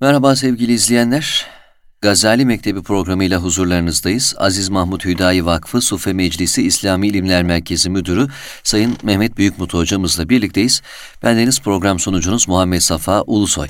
Merhaba 0.00 0.36
sevgili 0.36 0.72
izleyenler. 0.72 1.46
Gazali 2.00 2.44
Mektebi 2.44 2.82
programıyla 2.82 3.38
huzurlarınızdayız. 3.38 4.34
Aziz 4.38 4.68
Mahmut 4.68 5.04
Hüdayi 5.04 5.46
Vakfı 5.46 5.80
Sufe 5.80 6.12
Meclisi 6.12 6.62
İslami 6.62 7.08
İlimler 7.08 7.42
Merkezi 7.42 7.90
Müdürü 7.90 8.26
Sayın 8.62 8.96
Mehmet 9.02 9.36
Büyükmut 9.36 9.74
hocamızla 9.74 10.28
birlikteyiz. 10.28 10.82
Bendeniz 11.22 11.60
program 11.60 11.98
sunucunuz 11.98 12.48
Muhammed 12.48 12.80
Safa 12.80 13.22
Ulusoy. 13.22 13.68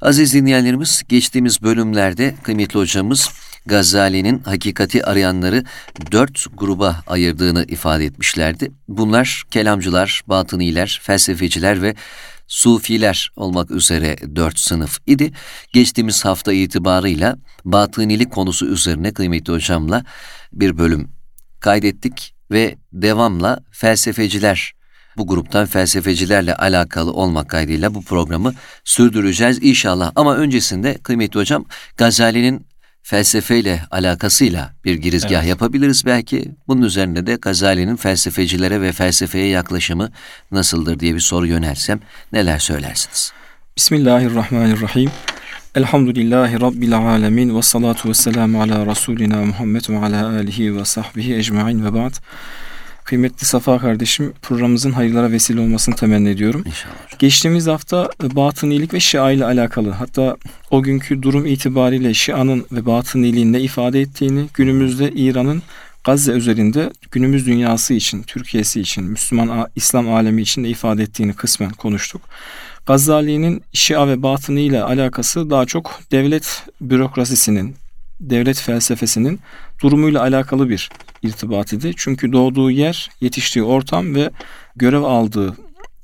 Aziz 0.00 0.34
dinleyenlerimiz 0.34 1.02
geçtiğimiz 1.08 1.62
bölümlerde 1.62 2.34
kıymetli 2.42 2.78
hocamız 2.78 3.30
Gazali'nin 3.66 4.38
hakikati 4.38 5.06
arayanları 5.06 5.64
dört 6.12 6.46
gruba 6.58 7.02
ayırdığını 7.06 7.64
ifade 7.68 8.04
etmişlerdi. 8.04 8.72
Bunlar 8.88 9.42
kelamcılar, 9.50 10.22
batıniler, 10.26 11.00
felsefeciler 11.02 11.82
ve 11.82 11.94
Sufiler 12.52 13.32
olmak 13.36 13.70
üzere 13.70 14.16
dört 14.36 14.58
sınıf 14.58 14.98
idi. 15.06 15.32
Geçtiğimiz 15.72 16.24
hafta 16.24 16.52
itibarıyla 16.52 17.38
batınilik 17.64 18.32
konusu 18.32 18.66
üzerine 18.66 19.12
kıymetli 19.12 19.52
hocamla 19.52 20.04
bir 20.52 20.78
bölüm 20.78 21.10
kaydettik 21.60 22.34
ve 22.50 22.76
devamla 22.92 23.60
felsefeciler 23.70 24.72
bu 25.16 25.26
gruptan 25.26 25.66
felsefecilerle 25.66 26.56
alakalı 26.56 27.12
olmak 27.12 27.48
kaydıyla 27.48 27.94
bu 27.94 28.04
programı 28.04 28.54
sürdüreceğiz 28.84 29.58
inşallah. 29.62 30.12
Ama 30.16 30.36
öncesinde 30.36 30.94
kıymetli 30.94 31.40
hocam 31.40 31.64
Gazali'nin 31.96 32.66
felsefeyle 33.02 33.82
alakasıyla 33.90 34.72
bir 34.84 34.94
girizgah 34.94 35.38
evet. 35.38 35.48
yapabiliriz 35.48 36.06
belki. 36.06 36.50
Bunun 36.68 36.82
üzerine 36.82 37.26
de 37.26 37.34
Gazali'nin 37.34 37.96
felsefecilere 37.96 38.80
ve 38.80 38.92
felsefeye 38.92 39.46
yaklaşımı 39.46 40.10
nasıldır 40.50 41.00
diye 41.00 41.14
bir 41.14 41.20
soru 41.20 41.46
yönelsem 41.46 42.00
neler 42.32 42.58
söylersiniz? 42.58 43.32
Bismillahirrahmanirrahim. 43.76 45.10
Elhamdülillahi 45.74 46.60
Rabbil 46.60 46.96
alemin 46.96 47.56
ve 47.56 47.62
salatu 47.62 48.08
ve 48.08 48.14
selamu 48.14 48.62
ala 48.62 48.86
Resulina 48.86 49.36
Muhammed 49.36 49.88
ve 49.88 49.98
ala 49.98 50.26
alihi 50.28 50.76
ve 50.76 50.84
sahbihi 50.84 51.34
ecma'in 51.34 51.84
ve 51.84 51.94
ba'd. 51.94 52.14
Kıymetli 53.04 53.46
Safa 53.46 53.78
kardeşim 53.78 54.32
programımızın 54.42 54.92
hayırlara 54.92 55.30
vesile 55.30 55.60
olmasını 55.60 55.96
temenni 55.96 56.28
ediyorum. 56.28 56.62
İnşallah. 56.66 57.18
Geçtiğimiz 57.18 57.66
hafta 57.66 58.10
e, 58.24 58.36
batınilik 58.36 58.94
ve 58.94 59.00
Şia 59.00 59.30
ile 59.30 59.44
alakalı 59.44 59.90
hatta 59.90 60.36
o 60.70 60.82
günkü 60.82 61.22
durum 61.22 61.46
itibariyle 61.46 62.14
Şia'nın 62.14 62.66
ve 62.72 62.86
batıniliğin 62.86 63.52
ne 63.52 63.60
ifade 63.60 64.00
ettiğini 64.00 64.48
günümüzde 64.54 65.12
İran'ın 65.12 65.62
Gazze 66.04 66.32
üzerinde 66.32 66.92
günümüz 67.10 67.46
dünyası 67.46 67.94
için, 67.94 68.22
Türkiye'si 68.22 68.80
için, 68.80 69.04
Müslüman 69.04 69.68
İslam 69.76 70.14
alemi 70.14 70.42
için 70.42 70.62
ne 70.62 70.68
ifade 70.68 71.02
ettiğini 71.02 71.34
kısmen 71.34 71.70
konuştuk. 71.70 72.22
Gazali'nin 72.86 73.62
Şia 73.72 74.08
ve 74.08 74.22
batını 74.22 74.60
ile 74.60 74.82
alakası 74.82 75.50
daha 75.50 75.66
çok 75.66 76.00
devlet 76.12 76.62
bürokrasisinin, 76.80 77.76
devlet 78.30 78.60
felsefesinin 78.60 79.40
durumuyla 79.82 80.20
alakalı 80.20 80.68
bir 80.68 80.90
irtibat 81.22 81.72
idi. 81.72 81.92
Çünkü 81.96 82.32
doğduğu 82.32 82.70
yer, 82.70 83.10
yetiştiği 83.20 83.64
ortam 83.64 84.14
ve 84.14 84.30
görev 84.76 85.02
aldığı 85.02 85.56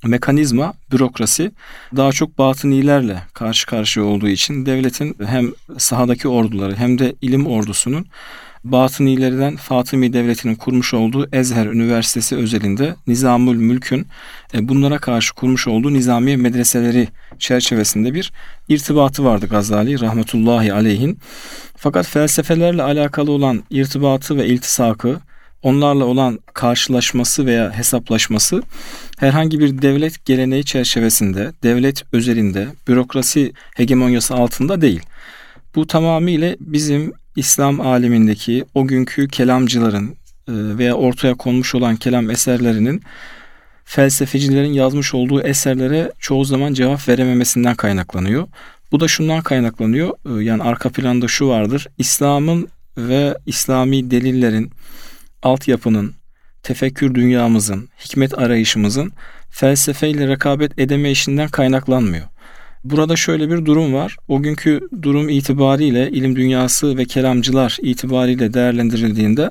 mekanizma, 0.05 0.74
bürokrasi 0.92 1.52
daha 1.96 2.12
çok 2.12 2.39
batınilerle 2.39 3.22
karşı 3.33 3.66
karşıya 3.66 4.06
olduğu 4.06 4.28
için 4.28 4.66
devletin 4.66 5.16
hem 5.27 5.52
sahadaki 5.78 6.28
orduları 6.28 6.77
hem 6.77 6.98
de 6.98 7.14
ilim 7.20 7.46
ordusunun 7.46 8.06
Batınilerden 8.64 9.56
Fatımi 9.56 10.12
Devleti'nin 10.12 10.55
kurmuş 10.55 10.95
olduğu 10.95 11.28
Ezher 11.33 11.67
Üniversitesi 11.67 12.37
özelinde 12.37 12.95
Nizamül 13.06 13.56
Mülk'ün 13.56 14.06
e, 14.55 14.69
bunlara 14.69 14.98
karşı 14.98 15.34
kurmuş 15.34 15.69
olduğu 15.69 15.92
nizamiye 15.92 16.37
medreseleri 16.37 17.09
çerçevesinde 17.39 18.14
bir 18.14 18.33
irtibatı 18.69 19.25
vardı 19.25 19.47
Gazali 19.47 20.01
rahmetullahi 20.01 20.73
aleyhin. 20.73 21.19
Fakat 21.77 22.06
felsefelerle 22.06 22.83
alakalı 22.83 23.33
olan 23.33 23.62
irtibatı 23.70 24.36
ve 24.36 24.47
iltisakı, 24.47 25.20
onlarla 25.62 26.05
olan 26.05 26.39
karşılaşması 26.55 27.47
veya 27.47 27.73
hesaplaşması 27.73 28.63
herhangi 29.18 29.61
bir 29.61 29.83
devlet 29.83 30.24
geleneği 30.24 30.64
çerçevesinde, 30.64 31.52
devlet 31.63 32.02
özelinde, 32.13 32.68
bürokrasi 32.89 33.52
hegemonyası 33.77 34.35
altında 34.35 34.80
değil. 34.80 35.02
Bu 35.74 35.86
tamamıyla 35.86 36.57
bizim 36.61 37.13
İslam 37.38 37.80
alemindeki 37.80 38.64
o 38.74 38.86
günkü 38.86 39.28
kelamcıların 39.28 40.08
e, 40.08 40.14
veya 40.48 40.94
ortaya 40.94 41.34
konmuş 41.34 41.74
olan 41.74 41.96
kelam 41.96 42.30
eserlerinin 42.30 43.02
felsefecilerin 43.84 44.72
yazmış 44.72 45.14
olduğu 45.14 45.42
eserlere 45.42 46.12
çoğu 46.18 46.44
zaman 46.44 46.74
cevap 46.74 47.08
verememesinden 47.08 47.74
kaynaklanıyor. 47.74 48.48
Bu 48.92 49.00
da 49.00 49.08
şundan 49.08 49.42
kaynaklanıyor. 49.42 50.10
E, 50.10 50.44
yani 50.44 50.62
arka 50.62 50.90
planda 50.90 51.28
şu 51.28 51.48
vardır. 51.48 51.86
İslam'ın 51.98 52.68
ve 52.96 53.34
İslami 53.46 54.10
delillerin, 54.10 54.70
altyapının, 55.42 56.14
tefekkür 56.62 57.14
dünyamızın, 57.14 57.88
hikmet 58.05 58.38
arayışımızın 58.38 59.12
felsefeyle 59.50 60.28
rekabet 60.28 60.78
edeme 60.78 61.10
işinden 61.10 61.48
kaynaklanmıyor. 61.48 62.26
Burada 62.90 63.16
şöyle 63.16 63.50
bir 63.50 63.64
durum 63.64 63.94
var. 63.94 64.16
O 64.28 64.42
günkü 64.42 64.80
durum 65.02 65.28
itibariyle 65.28 66.10
ilim 66.10 66.36
dünyası 66.36 66.96
ve 66.96 67.04
kelamcılar 67.04 67.76
itibariyle 67.82 68.54
değerlendirildiğinde 68.54 69.50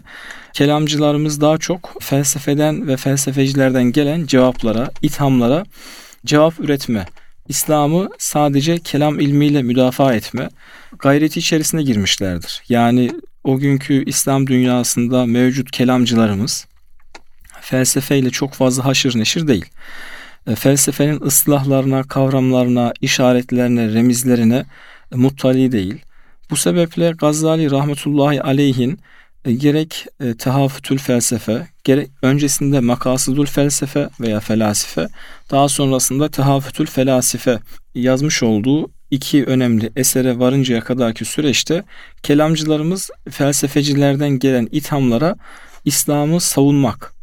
kelamcılarımız 0.53 1.41
daha 1.41 1.57
çok 1.57 1.97
felsefeden 2.01 2.87
ve 2.87 2.97
felsefecilerden 2.97 3.83
gelen 3.83 4.25
cevaplara, 4.25 4.91
ithamlara 5.01 5.63
cevap 6.25 6.59
üretme, 6.59 7.05
İslam'ı 7.47 8.09
sadece 8.17 8.79
kelam 8.79 9.19
ilmiyle 9.19 9.61
müdafaa 9.61 10.13
etme 10.13 10.49
gayreti 10.99 11.39
içerisine 11.39 11.83
girmişlerdir. 11.83 12.63
Yani 12.69 13.11
o 13.43 13.57
günkü 13.57 14.03
İslam 14.05 14.47
dünyasında 14.47 15.25
mevcut 15.25 15.71
kelamcılarımız 15.71 16.67
felsefeyle 17.61 18.29
çok 18.29 18.53
fazla 18.53 18.85
haşır 18.85 19.19
neşir 19.19 19.47
değil. 19.47 19.65
E, 20.47 20.55
felsefenin 20.55 21.21
ıslahlarına, 21.21 22.03
kavramlarına, 22.03 22.93
işaretlerine, 23.01 23.93
remizlerine 23.93 24.65
e, 25.11 25.15
muttali 25.15 25.71
değil. 25.71 26.01
Bu 26.49 26.55
sebeple 26.55 27.11
Gazali 27.11 27.71
rahmetullahi 27.71 28.41
aleyhin 28.41 28.99
e, 29.45 29.53
gerek 29.53 30.05
tehafütül 30.39 30.97
felsefe, 30.97 31.67
gerek 31.83 32.09
öncesinde 32.21 32.79
makasıdül 32.79 33.45
felsefe 33.45 34.09
veya 34.19 34.39
felasife, 34.39 35.07
daha 35.51 35.69
sonrasında 35.69 36.29
tehafütül 36.29 36.85
felasife 36.85 37.59
yazmış 37.95 38.43
olduğu 38.43 38.91
iki 39.11 39.45
önemli 39.45 39.91
esere 39.95 40.39
varıncaya 40.39 40.81
kadarki 40.81 41.25
süreçte 41.25 41.83
kelamcılarımız 42.23 43.09
felsefecilerden 43.29 44.29
gelen 44.29 44.67
ithamlara 44.71 45.35
İslam'ı 45.85 46.41
savunmak, 46.41 47.13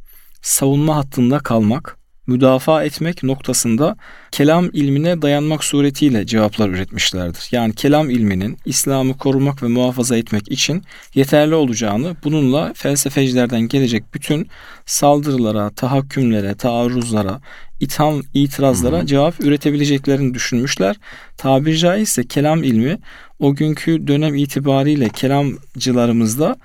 savunma 0.42 0.96
hattında 0.96 1.38
kalmak, 1.38 2.03
müdafaa 2.26 2.84
etmek 2.84 3.22
noktasında 3.22 3.96
kelam 4.30 4.70
ilmine 4.72 5.22
dayanmak 5.22 5.64
suretiyle 5.64 6.26
cevaplar 6.26 6.68
üretmişlerdir. 6.68 7.48
Yani 7.50 7.74
kelam 7.74 8.10
ilminin 8.10 8.58
İslam'ı 8.64 9.18
korumak 9.18 9.62
ve 9.62 9.66
muhafaza 9.66 10.16
etmek 10.16 10.52
için 10.52 10.82
yeterli 11.14 11.54
olacağını, 11.54 12.16
bununla 12.24 12.72
felsefecilerden 12.74 13.60
gelecek 13.60 14.14
bütün 14.14 14.48
saldırılara, 14.86 15.70
tahakkümlere, 15.70 16.54
taarruzlara, 16.54 17.40
itham, 17.80 18.22
itirazlara 18.34 19.02
hı 19.02 19.06
cevap 19.06 19.40
üretebileceklerini 19.40 20.34
düşünmüşler. 20.34 20.96
Tabiri 21.36 21.78
caizse 21.78 22.26
kelam 22.26 22.62
ilmi 22.62 22.98
o 23.38 23.54
günkü 23.54 24.06
dönem 24.06 24.34
itibariyle 24.34 25.08
kelamcılarımızda 25.08 26.56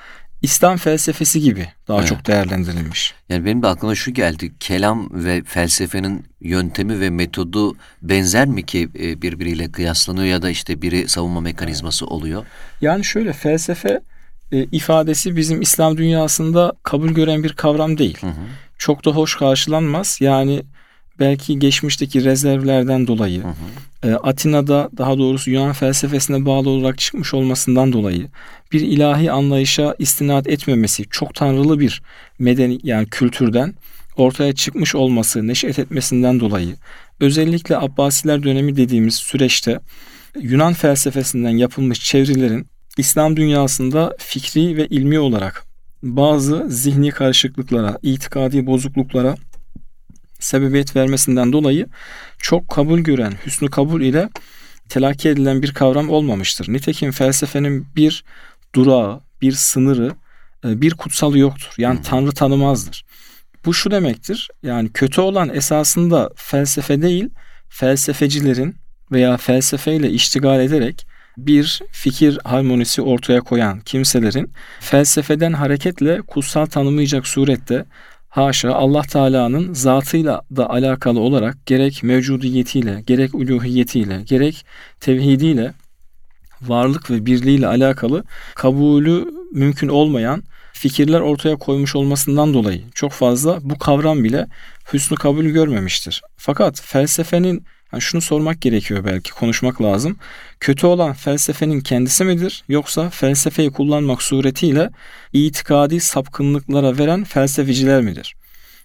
İslam 0.42 0.78
felsefesi 0.78 1.42
gibi 1.42 1.68
daha 1.88 2.00
evet. 2.00 2.10
çok 2.10 2.28
değerlendirilmiş. 2.28 3.14
Yani 3.30 3.46
benim 3.46 3.64
de 3.64 3.68
aklıma 3.68 3.96
şu 3.96 4.14
geldi. 4.14 4.52
Kelam 4.60 5.10
ve 5.26 5.44
felsefenin 5.44 6.26
yöntemi 6.42 7.00
ve 7.00 7.10
metodu 7.10 7.76
benzer 8.02 8.48
mi 8.48 8.66
ki 8.66 8.90
e, 9.00 9.22
birbiriyle 9.22 9.72
kıyaslanıyor 9.72 10.26
ya 10.26 10.42
da 10.42 10.50
işte 10.50 10.82
biri 10.82 11.10
savunma 11.10 11.42
mekanizması 11.42 12.06
oluyor? 12.06 12.46
Yani 12.82 13.06
şöyle 13.06 13.34
felsefe 13.34 14.02
e, 14.52 14.64
ifadesi 14.64 15.36
bizim 15.36 15.62
İslam 15.62 15.98
dünyasında 15.98 16.74
kabul 16.84 17.10
gören 17.10 17.44
bir 17.44 17.54
kavram 17.54 17.98
değil. 17.98 18.18
Hı 18.22 18.28
hı. 18.28 18.46
Çok 18.78 19.06
da 19.06 19.12
hoş 19.12 19.36
karşılanmaz. 19.36 20.18
Yani 20.22 20.64
belki 21.20 21.60
geçmişteki 21.60 22.24
rezervlerden 22.24 23.08
dolayı, 23.08 23.44
hı 23.44 23.48
hı. 23.48 23.54
E, 24.04 24.12
Atina'da 24.12 24.90
daha 24.98 25.18
doğrusu 25.18 25.52
Yunan 25.52 25.74
felsefesine 25.74 26.46
bağlı 26.46 26.70
olarak 26.70 26.98
çıkmış 26.98 27.34
olmasından 27.34 27.94
dolayı 27.94 28.28
bir 28.72 28.82
ilahi 28.82 29.32
anlayışa 29.32 29.96
istinad 30.00 30.46
etmemesi, 30.46 31.06
çok 31.10 31.36
tanrılı 31.36 31.80
bir 31.80 32.02
medeni 32.40 32.80
yani 32.84 33.08
kültürden 33.10 33.74
ortaya 34.18 34.56
çıkmış 34.56 34.96
olması, 34.96 35.48
neşet 35.48 35.80
etmesinden 35.80 36.40
dolayı 36.40 36.76
özellikle 37.20 37.78
Abbasiler 37.78 38.44
dönemi 38.44 38.76
dediğimiz 38.76 39.16
süreçte 39.16 39.80
Yunan 40.42 40.74
felsefesinden 40.74 41.58
yapılmış 41.58 42.00
çevirilerin 42.00 42.68
İslam 42.98 43.38
dünyasında 43.38 44.16
fikri 44.20 44.78
ve 44.78 44.88
ilmi 44.88 45.20
olarak 45.20 45.64
bazı 46.04 46.66
zihni 46.70 47.12
karışıklıklara, 47.12 47.98
itikadi 48.04 48.66
bozukluklara 48.66 49.36
sebebiyet 50.40 50.96
vermesinden 50.96 51.54
dolayı 51.54 51.88
çok 52.38 52.70
kabul 52.70 53.00
gören, 53.00 53.34
hüsnü 53.46 53.70
kabul 53.70 54.02
ile 54.02 54.30
telakki 54.90 55.30
edilen 55.30 55.62
bir 55.62 55.74
kavram 55.74 56.10
olmamıştır. 56.10 56.74
Nitekim 56.74 57.12
felsefenin 57.12 57.88
bir 57.96 58.24
durağı, 58.76 59.22
bir 59.42 59.52
sınırı, 59.52 60.12
e, 60.66 60.82
bir 60.82 60.94
kutsalı 60.94 61.38
yoktur. 61.38 61.74
Yani 61.78 61.96
hmm. 61.96 62.04
Tanrı 62.04 62.32
tanımazdır. 62.32 63.06
Bu 63.66 63.74
şu 63.74 63.92
demektir. 63.92 64.50
Yani 64.64 64.90
kötü 64.94 65.22
olan 65.22 65.56
esasında 65.56 66.30
felsefe 66.36 67.02
değil, 67.02 67.30
felsefecilerin 67.70 68.76
veya 69.12 69.38
felsefeyle 69.38 70.10
iştigal 70.10 70.62
ederek 70.62 71.06
bir 71.38 71.82
fikir 71.92 72.40
harmonisi 72.44 73.02
ortaya 73.02 73.42
koyan 73.42 73.80
kimselerin 73.80 74.52
felsefeden 74.80 75.54
hareketle 75.54 76.22
kutsal 76.22 76.66
tanımayacak 76.66 77.28
surette 77.28 77.86
haşa 78.30 78.74
Allah 78.74 79.02
Teala'nın 79.02 79.74
zatıyla 79.74 80.42
da 80.56 80.70
alakalı 80.70 81.20
olarak 81.20 81.66
gerek 81.66 82.04
mevcudiyetiyle, 82.04 83.02
gerek 83.08 83.36
uluhiyetiyle, 83.36 84.22
gerek 84.22 84.66
tevhidiyle 85.00 85.74
varlık 86.62 87.12
ve 87.12 87.26
birliğiyle 87.26 87.68
alakalı 87.68 88.24
kabulü 88.56 89.26
mümkün 89.52 89.88
olmayan 89.88 90.44
fikirler 90.74 91.20
ortaya 91.20 91.56
koymuş 91.56 91.96
olmasından 91.96 92.54
dolayı 92.54 92.84
çok 92.96 93.12
fazla 93.12 93.60
bu 93.62 93.78
kavram 93.78 94.24
bile 94.24 94.48
hüsnü 94.94 95.18
kabul 95.18 95.46
görmemiştir. 95.46 96.22
Fakat 96.38 96.82
felsefenin 96.82 97.66
yani 97.94 98.02
şunu 98.02 98.22
sormak 98.22 98.62
gerekiyor 98.62 99.06
belki 99.06 99.32
konuşmak 99.32 99.82
lazım. 99.82 100.18
Kötü 100.60 100.88
olan 100.88 101.14
felsefenin 101.14 101.82
kendisi 101.82 102.24
midir 102.24 102.64
yoksa 102.68 103.10
felsefeyi 103.10 103.72
kullanmak 103.72 104.22
suretiyle 104.22 104.90
itikadi 105.34 106.00
sapkınlıklara 106.00 106.98
veren 106.98 107.24
felsefeciler 107.24 108.02
midir? 108.02 108.36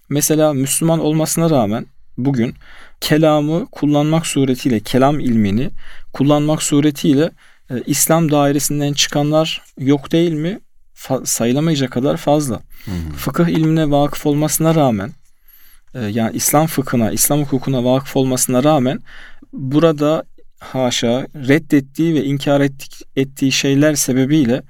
Mesela 0.09 0.53
Müslüman 0.53 0.99
olmasına 0.99 1.49
rağmen 1.49 1.85
bugün 2.17 2.55
kelamı 3.01 3.65
kullanmak 3.65 4.27
suretiyle 4.27 4.79
kelam 4.79 5.19
ilmini 5.19 5.69
kullanmak 6.13 6.63
suretiyle 6.63 7.31
e, 7.69 7.81
İslam 7.85 8.31
dairesinden 8.31 8.93
çıkanlar 8.93 9.61
yok 9.79 10.11
değil 10.11 10.33
mi? 10.33 10.59
Fa- 10.95 11.25
sayılamayacak 11.25 11.91
kadar 11.91 12.17
fazla. 12.17 12.55
Hı 12.85 12.91
hı. 12.91 13.17
Fıkıh 13.17 13.47
ilmine 13.47 13.91
vakıf 13.91 14.25
olmasına 14.25 14.75
rağmen 14.75 15.11
yani 16.01 16.35
İslam 16.35 16.67
fıkhına, 16.67 17.11
İslam 17.11 17.41
hukukuna 17.41 17.83
vakıf 17.83 18.15
olmasına 18.15 18.63
rağmen 18.63 18.99
burada 19.53 20.23
haşa 20.59 21.27
reddettiği 21.35 22.15
ve 22.15 22.23
inkar 22.23 22.61
ettik, 22.61 23.01
ettiği 23.15 23.51
şeyler 23.51 23.95
sebebiyle 23.95 24.61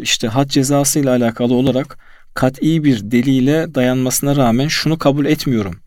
işte 0.00 0.28
had 0.28 0.48
cezası 0.48 0.98
ile 0.98 1.10
alakalı 1.10 1.54
olarak 1.54 1.98
kat'i 2.34 2.84
bir 2.84 3.10
deliyle 3.10 3.74
dayanmasına 3.74 4.36
rağmen 4.36 4.68
şunu 4.68 4.98
kabul 4.98 5.26
etmiyorum 5.26 5.80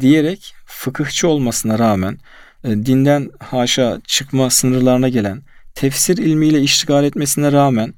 diyerek 0.00 0.54
fıkıhçı 0.66 1.28
olmasına 1.28 1.78
rağmen 1.78 2.18
e, 2.64 2.68
dinden 2.68 3.30
haşa 3.40 4.00
çıkma 4.06 4.50
sınırlarına 4.50 5.08
gelen 5.08 5.42
tefsir 5.74 6.18
ilmiyle 6.18 6.60
iştigal 6.60 7.04
etmesine 7.04 7.52
rağmen 7.52 7.94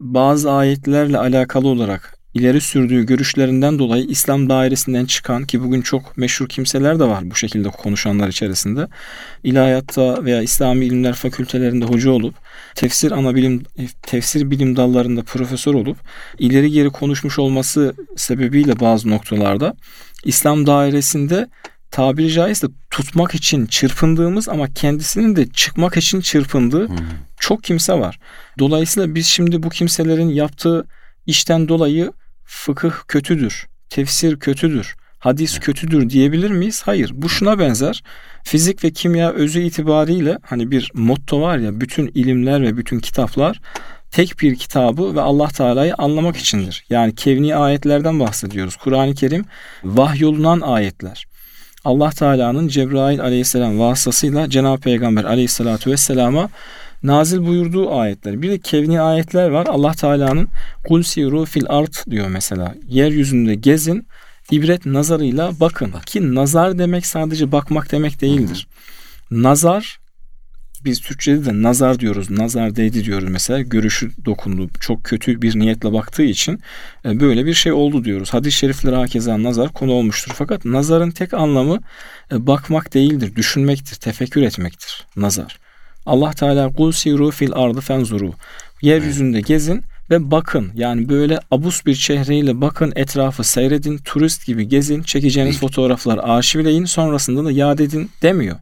bazı 0.00 0.52
ayetlerle 0.52 1.18
alakalı 1.18 1.68
olarak 1.68 2.13
ileri 2.34 2.60
sürdüğü 2.60 3.06
görüşlerinden 3.06 3.78
dolayı 3.78 4.04
İslam 4.04 4.48
dairesinden 4.48 5.04
çıkan 5.04 5.44
ki 5.44 5.62
bugün 5.62 5.82
çok 5.82 6.16
meşhur 6.16 6.48
kimseler 6.48 6.98
de 6.98 7.04
var 7.04 7.30
bu 7.30 7.34
şekilde 7.34 7.68
konuşanlar 7.68 8.28
içerisinde. 8.28 8.88
İlahiyatta 9.44 10.24
veya 10.24 10.42
İslami 10.42 10.84
ilimler 10.84 11.12
fakültelerinde 11.12 11.84
hoca 11.84 12.10
olup 12.10 12.34
tefsir 12.74 13.12
ana 13.12 13.34
bilim 13.34 13.62
tefsir 14.02 14.50
bilim 14.50 14.76
dallarında 14.76 15.22
profesör 15.22 15.74
olup 15.74 15.98
ileri 16.38 16.70
geri 16.70 16.90
konuşmuş 16.90 17.38
olması 17.38 17.94
sebebiyle 18.16 18.80
bazı 18.80 19.10
noktalarda 19.10 19.74
İslam 20.24 20.66
dairesinde 20.66 21.48
tabiri 21.90 22.32
caizse 22.32 22.66
tutmak 22.90 23.34
için 23.34 23.66
çırpındığımız 23.66 24.48
ama 24.48 24.72
kendisinin 24.74 25.36
de 25.36 25.48
çıkmak 25.48 25.96
için 25.96 26.20
çırpındığı 26.20 26.88
hmm. 26.88 26.96
çok 27.40 27.64
kimse 27.64 27.92
var. 27.92 28.18
Dolayısıyla 28.58 29.14
biz 29.14 29.26
şimdi 29.26 29.62
bu 29.62 29.68
kimselerin 29.68 30.28
yaptığı 30.28 30.86
işten 31.26 31.68
dolayı 31.68 32.12
fıkıh 32.44 32.94
kötüdür, 33.08 33.66
tefsir 33.90 34.38
kötüdür, 34.38 34.94
hadis 35.18 35.58
kötüdür 35.58 36.10
diyebilir 36.10 36.50
miyiz? 36.50 36.82
Hayır. 36.84 37.10
Bu 37.14 37.28
şuna 37.28 37.58
benzer. 37.58 38.02
Fizik 38.44 38.84
ve 38.84 38.90
kimya 38.90 39.32
özü 39.32 39.60
itibariyle 39.60 40.38
hani 40.42 40.70
bir 40.70 40.90
motto 40.94 41.40
var 41.40 41.58
ya 41.58 41.80
bütün 41.80 42.10
ilimler 42.14 42.62
ve 42.62 42.76
bütün 42.76 42.98
kitaplar 42.98 43.60
tek 44.10 44.40
bir 44.40 44.56
kitabı 44.56 45.16
ve 45.16 45.20
Allah 45.20 45.48
Teala'yı 45.48 45.94
anlamak 45.94 46.36
içindir. 46.36 46.84
Yani 46.90 47.14
kevni 47.14 47.56
ayetlerden 47.56 48.20
bahsediyoruz. 48.20 48.76
Kur'an-ı 48.76 49.14
Kerim 49.14 49.44
vahyolunan 49.84 50.60
ayetler. 50.60 51.26
Allah 51.84 52.10
Teala'nın 52.10 52.68
Cebrail 52.68 53.20
aleyhisselam 53.20 53.78
vasıtasıyla 53.78 54.50
Cenab-ı 54.50 54.80
Peygamber 54.80 55.24
aleyhissalatu 55.24 55.90
vesselama 55.90 56.48
nazil 57.04 57.46
buyurduğu 57.46 57.94
ayetler. 57.94 58.42
Bir 58.42 58.50
de 58.50 58.58
kevni 58.58 59.00
ayetler 59.00 59.48
var. 59.48 59.66
Allah 59.66 59.92
Teala'nın 59.92 60.48
kul 60.84 61.02
siru 61.02 61.44
fil 61.44 61.64
art 61.68 62.10
diyor 62.10 62.28
mesela. 62.28 62.74
Yeryüzünde 62.88 63.54
gezin, 63.54 64.06
ibret 64.50 64.86
nazarıyla 64.86 65.52
bakın. 65.60 65.92
Bak. 65.92 66.06
Ki 66.06 66.34
nazar 66.34 66.78
demek 66.78 67.06
sadece 67.06 67.52
bakmak 67.52 67.92
demek 67.92 68.20
değildir. 68.20 68.66
Hı 69.28 69.34
hı. 69.34 69.42
Nazar 69.42 69.98
biz 70.84 71.00
Türkçe'de 71.00 71.44
de 71.44 71.62
nazar 71.62 72.00
diyoruz. 72.00 72.30
Nazar 72.30 72.76
değdi 72.76 73.04
diyoruz 73.04 73.28
mesela. 73.28 73.60
Görüşü 73.60 74.10
dokundu. 74.24 74.70
Çok 74.80 75.04
kötü 75.04 75.42
bir 75.42 75.58
niyetle 75.58 75.92
baktığı 75.92 76.22
için 76.22 76.60
e, 77.04 77.20
böyle 77.20 77.46
bir 77.46 77.54
şey 77.54 77.72
oldu 77.72 78.04
diyoruz. 78.04 78.34
Hadis-i 78.34 78.58
şeriflere 78.58 78.96
hakeza 78.96 79.42
nazar 79.42 79.72
konu 79.72 79.92
olmuştur. 79.92 80.32
Fakat 80.34 80.64
nazarın 80.64 81.10
tek 81.10 81.34
anlamı 81.34 81.80
e, 82.32 82.46
bakmak 82.46 82.94
değildir. 82.94 83.36
Düşünmektir, 83.36 83.96
tefekkür 83.96 84.42
etmektir. 84.42 85.06
Nazar. 85.16 85.63
Allah 86.06 86.30
Teala 86.30 86.72
kul 86.72 86.92
siru 86.92 87.30
fil 87.30 87.52
ardı 87.54 87.80
fenzuru. 87.80 88.32
Yeryüzünde 88.82 89.40
gezin 89.40 89.82
ve 90.10 90.30
bakın. 90.30 90.70
Yani 90.74 91.08
böyle 91.08 91.40
abus 91.50 91.86
bir 91.86 91.94
çehreyle 91.94 92.60
bakın 92.60 92.92
etrafı 92.96 93.44
seyredin. 93.44 93.98
Turist 93.98 94.46
gibi 94.46 94.68
gezin. 94.68 95.02
Çekeceğiniz 95.02 95.58
fotoğraflar 95.58 96.18
arşivleyin. 96.22 96.84
Sonrasında 96.84 97.44
da 97.44 97.50
yad 97.50 97.78
edin 97.78 98.10
demiyor. 98.22 98.56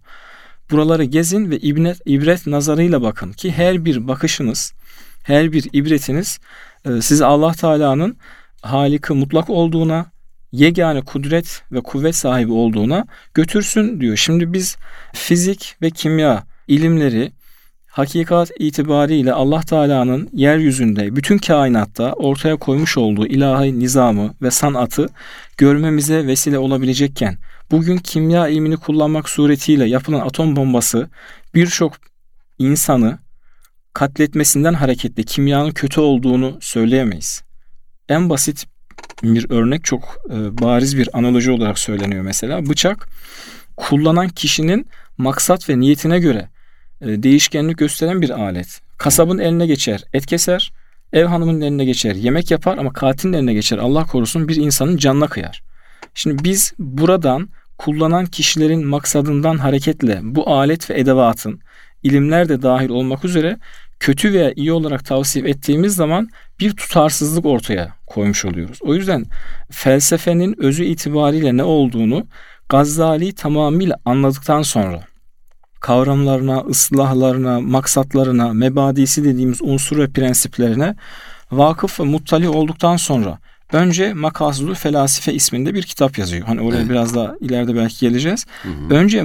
Buraları 0.71 1.05
gezin 1.05 1.51
ve 1.51 1.59
ibret, 1.59 2.01
ibret 2.07 2.47
nazarıyla 2.47 3.03
bakın 3.03 3.33
ki 3.33 3.53
her 3.53 3.85
bir 3.85 4.09
bakışınız, 4.09 4.73
her 5.23 5.53
bir 5.53 5.69
ibretiniz 5.73 6.39
e, 6.85 7.01
sizi 7.03 7.25
Allah 7.25 7.53
Teala'nın 7.53 8.17
Halik'i 8.63 9.13
mutlak 9.13 9.51
olduğuna, 9.51 10.07
yegane 10.53 11.01
kudret 11.01 11.63
ve 11.73 11.81
kuvvet 11.81 12.17
sahibi 12.17 12.53
olduğuna 12.53 13.07
götürsün 13.35 14.01
diyor. 14.01 14.17
Şimdi 14.17 14.53
biz 14.53 14.77
fizik 15.13 15.77
ve 15.83 15.91
kimya 15.91 16.45
ilimleri 16.69 17.33
hakikat 17.87 18.51
itibariyle 18.59 19.33
Allah 19.33 19.61
Teala'nın 19.61 20.29
yeryüzünde 20.33 21.17
bütün 21.17 21.39
kainatta 21.39 22.13
ortaya 22.13 22.57
koymuş 22.57 22.99
olduğu 22.99 23.27
ilahi 23.27 23.79
nizamı 23.79 24.35
ve 24.43 24.51
sanatı 24.51 25.07
görmemize 25.57 26.27
vesile 26.27 26.59
olabilecekken 26.59 27.39
bugün 27.71 27.99
kimya 27.99 28.49
ilmini 28.49 28.77
kullanmak 28.77 29.29
suretiyle 29.29 29.85
yapılan 29.85 30.21
atom 30.21 30.57
bombası 30.57 31.11
birçok 31.55 31.93
insanı 32.59 33.19
katletmesinden 33.93 34.75
hareketle 34.75 35.23
kimyanın 35.23 35.71
kötü 35.71 36.01
olduğunu 36.01 36.59
söyleyemeyiz. 36.61 37.43
En 38.09 38.31
basit 38.31 38.67
bir 39.23 39.51
örnek 39.51 39.85
çok 39.85 40.17
e, 40.31 40.59
bariz 40.59 40.99
bir 40.99 41.09
analoji 41.13 41.51
olarak 41.51 41.79
söyleniyor 41.79 42.23
mesela. 42.23 42.69
Bıçak 42.69 43.09
kullanan 43.77 44.29
kişinin 44.29 44.87
maksat 45.19 45.69
ve 45.69 45.81
niyetine 45.81 46.19
göre 46.19 46.49
e, 47.01 47.23
değişkenlik 47.23 47.79
gösteren 47.79 48.23
bir 48.23 48.31
alet. 48.31 48.81
Kasabın 48.99 49.39
eline 49.39 49.67
geçer, 49.67 50.05
et 50.13 50.27
keser. 50.27 50.73
Ev 51.13 51.25
hanımının 51.25 51.61
eline 51.61 51.85
geçer, 51.85 52.15
yemek 52.15 52.51
yapar 52.51 52.79
ama 52.79 52.93
katilin 52.93 53.33
eline 53.33 53.55
geçer. 53.55 53.79
Allah 53.79 54.07
korusun 54.07 54.49
bir 54.49 54.57
insanın 54.57 54.97
canına 54.97 55.27
kıyar. 55.27 55.63
Şimdi 56.15 56.45
biz 56.45 56.73
buradan 56.79 57.49
kullanan 57.79 58.27
kişilerin 58.27 58.87
maksadından 58.87 59.59
hareketle 59.59 60.21
bu 60.23 60.51
alet 60.51 60.91
ve 60.91 61.01
edevatın 61.01 61.61
ilimler 62.03 62.49
de 62.49 62.63
dahil 62.63 62.89
olmak 62.89 63.25
üzere 63.25 63.59
kötü 64.01 64.33
veya 64.33 64.53
iyi 64.57 64.73
olarak 64.73 65.05
tavsiye 65.05 65.49
ettiğimiz 65.49 65.95
zaman 65.95 66.29
bir 66.61 66.73
tutarsızlık 66.73 67.47
ortaya 67.47 67.93
koymuş 68.07 68.45
oluyoruz. 68.45 68.79
O 68.83 68.95
yüzden 68.95 69.27
felsefenin 69.71 70.55
özü 70.59 70.85
itibariyle 70.85 71.57
ne 71.57 71.65
olduğunu 71.65 72.27
Gazali 72.73 73.33
tamamıyla 73.33 73.97
anladıktan 74.05 74.63
sonra 74.63 75.01
kavramlarına, 75.81 76.59
ıslahlarına, 76.61 77.61
maksatlarına, 77.61 78.53
mebadisi 78.53 79.25
dediğimiz 79.25 79.59
unsur 79.63 79.99
ve 79.99 80.11
prensiplerine 80.11 80.97
vakıf 81.51 82.01
ve 82.01 82.05
muttali 82.05 82.49
olduktan 82.49 82.97
sonra 82.97 83.39
önce 83.73 84.15
Makasulu 84.15 84.75
Felasife 84.75 85.33
isminde 85.33 85.75
bir 85.75 85.83
kitap 85.83 86.19
yazıyor. 86.19 86.47
Hani 86.47 86.61
oraya 86.61 86.77
evet. 86.77 86.91
biraz 86.91 87.15
daha 87.15 87.35
ileride 87.41 87.77
belki 87.77 88.01
geleceğiz. 88.01 88.47
Hı 88.63 88.69
hı. 88.69 88.95
Önce 88.95 89.25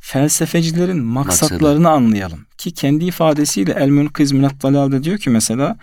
felsefecilerin 0.00 1.04
maksatlarını 1.04 1.80
Maksadı. 1.80 1.88
anlayalım. 1.88 2.46
Ki 2.58 2.74
kendi 2.74 3.04
ifadesiyle 3.04 3.72
El 3.72 3.88
Münkiz 3.88 4.32
Minat 4.32 4.62
Dalal'de 4.62 5.04
diyor 5.04 5.18
ki 5.18 5.30
mesela 5.30 5.76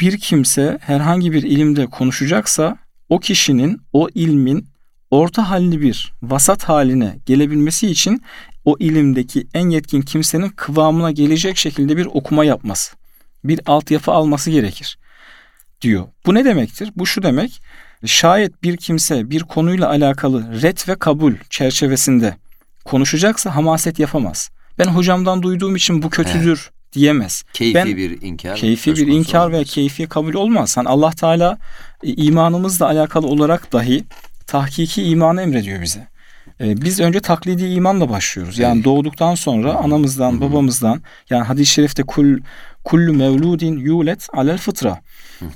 bir 0.00 0.18
kimse 0.18 0.78
herhangi 0.80 1.32
bir 1.32 1.42
ilimde 1.42 1.86
konuşacaksa 1.86 2.78
o 3.08 3.18
kişinin 3.18 3.80
o 3.92 4.08
ilmin 4.14 4.68
orta 5.10 5.50
halli 5.50 5.80
bir 5.80 6.12
vasat 6.22 6.64
haline 6.64 7.18
gelebilmesi 7.26 7.90
için 7.90 8.22
o 8.64 8.76
ilimdeki 8.78 9.46
en 9.54 9.70
yetkin 9.70 10.02
kimsenin 10.02 10.48
kıvamına 10.48 11.10
gelecek 11.10 11.56
şekilde 11.56 11.96
bir 11.96 12.06
okuma 12.06 12.44
yapması, 12.44 12.96
bir 13.44 13.60
altyapı 13.66 14.12
alması 14.12 14.50
gerekir 14.50 14.98
diyor. 15.80 16.06
Bu 16.26 16.34
ne 16.34 16.44
demektir? 16.44 16.92
Bu 16.96 17.06
şu 17.06 17.22
demek. 17.22 17.62
Şayet 18.06 18.62
bir 18.62 18.76
kimse 18.76 19.30
bir 19.30 19.42
konuyla 19.42 19.88
alakalı 19.88 20.62
ret 20.62 20.88
ve 20.88 20.94
kabul 20.94 21.34
çerçevesinde 21.50 22.36
konuşacaksa 22.84 23.56
hamaset 23.56 23.98
yapamaz. 23.98 24.50
Ben 24.78 24.84
hocamdan 24.84 25.42
duyduğum 25.42 25.76
için 25.76 26.02
bu 26.02 26.10
kötüdür 26.10 26.70
evet. 26.72 26.92
diyemez. 26.92 27.42
Keyfi 27.52 27.74
ben, 27.74 27.86
bir 27.86 28.22
inkar. 28.22 28.56
Keyfi 28.56 28.96
bir 28.96 29.06
inkar 29.06 29.46
olmaz. 29.46 29.60
ve 29.60 29.64
keyfi 29.64 30.06
kabul 30.06 30.34
olmaz. 30.34 30.76
Hani 30.76 30.88
Allah 30.88 31.10
Teala 31.10 31.58
e, 32.02 32.08
imanımızla 32.12 32.86
alakalı 32.86 33.26
olarak 33.26 33.72
dahi 33.72 34.04
tahkiki 34.48 35.02
imanı 35.02 35.42
emrediyor 35.42 35.82
bize. 35.82 36.08
E, 36.60 36.82
biz 36.82 37.00
önce 37.00 37.20
taklidi 37.20 37.64
imanla 37.64 38.08
başlıyoruz. 38.08 38.58
Yani 38.58 38.84
doğduktan 38.84 39.34
sonra 39.34 39.74
anamızdan, 39.74 40.40
babamızdan 40.40 41.02
yani 41.30 41.44
hadis-i 41.44 41.72
şerifte 41.72 42.02
kul 42.02 42.38
kullu 42.84 43.12
mevludin 43.12 43.76
yulet 43.76 44.28
alel 44.32 44.58
fıtra. 44.58 45.00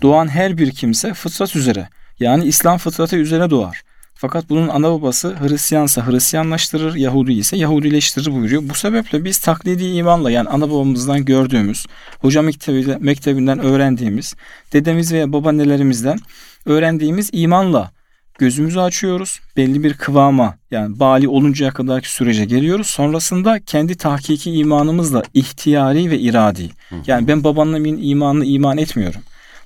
Doğan 0.03 0.29
her 0.29 0.59
bir 0.59 0.71
kimse 0.71 1.15
fıtrat 1.15 1.57
üzere. 1.57 1.89
Yani 2.21 2.45
İslam 2.45 2.79
fıtratı 2.79 3.17
üzere 3.17 3.51
doğar. 3.51 3.83
Fakat 4.15 4.51
bunun 4.51 4.69
ana 4.69 4.91
babası 4.91 5.37
Hristiyansa 5.41 6.07
Hristiyanlaştırır, 6.07 6.95
Yahudi 6.95 7.33
ise 7.33 7.57
Yahudileştirir 7.57 8.33
buyuruyor. 8.33 8.63
Bu 8.69 8.75
sebeple 8.75 9.25
biz 9.25 9.39
taklidi 9.39 9.85
imanla 9.85 10.31
yani 10.31 10.49
ana 10.49 10.71
babamızdan 10.71 11.25
gördüğümüz, 11.25 11.87
hoca 12.19 12.43
mektebi, 12.43 12.97
mektebinden 13.01 13.59
öğrendiğimiz, 13.59 14.35
dedemiz 14.73 15.13
veya 15.13 15.33
babaannelerimizden 15.33 16.19
öğrendiğimiz 16.67 17.31
imanla 17.33 17.91
gözümüzü 18.39 18.81
açıyoruz. 18.81 19.41
Belli 19.57 19.85
bir 19.85 19.95
kıvama 19.95 20.55
yani 20.71 21.01
bali 21.01 21.29
oluncaya 21.29 21.73
kadarki 21.73 22.13
sürece 22.13 22.45
geliyoruz. 22.45 22.87
Sonrasında 22.87 23.61
kendi 23.61 23.97
tahkiki 23.97 24.53
imanımızla 24.53 25.23
ihtiyari 25.35 26.11
ve 26.11 26.19
iradi. 26.19 26.71
Yani 27.07 27.29
ben 27.29 27.45
babanın 27.45 27.85
imanını 27.85 28.45
iman 28.45 28.79
etmiyorum 28.79 29.21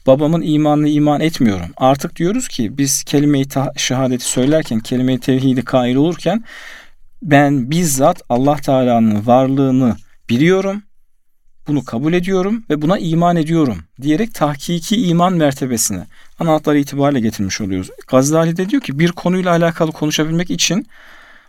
babamın 0.06 0.42
imanını 0.42 0.88
iman 0.88 1.20
etmiyorum. 1.20 1.66
Artık 1.76 2.16
diyoruz 2.16 2.48
ki 2.48 2.78
biz 2.78 3.04
kelime-i 3.04 3.46
şehadeti 3.76 4.24
söylerken, 4.24 4.80
kelime-i 4.80 5.20
tevhidi 5.20 5.64
kail 5.64 5.96
olurken 5.96 6.44
ben 7.22 7.70
bizzat 7.70 8.22
Allah 8.28 8.56
Teala'nın 8.56 9.26
varlığını 9.26 9.96
biliyorum. 10.28 10.82
Bunu 11.66 11.84
kabul 11.84 12.12
ediyorum 12.12 12.64
ve 12.70 12.82
buna 12.82 12.98
iman 12.98 13.36
ediyorum 13.36 13.78
diyerek 14.02 14.34
tahkiki 14.34 15.06
iman 15.06 15.32
mertebesini 15.32 16.00
anahtarı 16.38 16.78
itibariyle 16.78 17.20
getirmiş 17.20 17.60
oluyoruz. 17.60 17.90
Gazali 18.08 18.56
de 18.56 18.68
diyor 18.68 18.82
ki 18.82 18.98
bir 18.98 19.12
konuyla 19.12 19.50
alakalı 19.50 19.92
konuşabilmek 19.92 20.50
için 20.50 20.86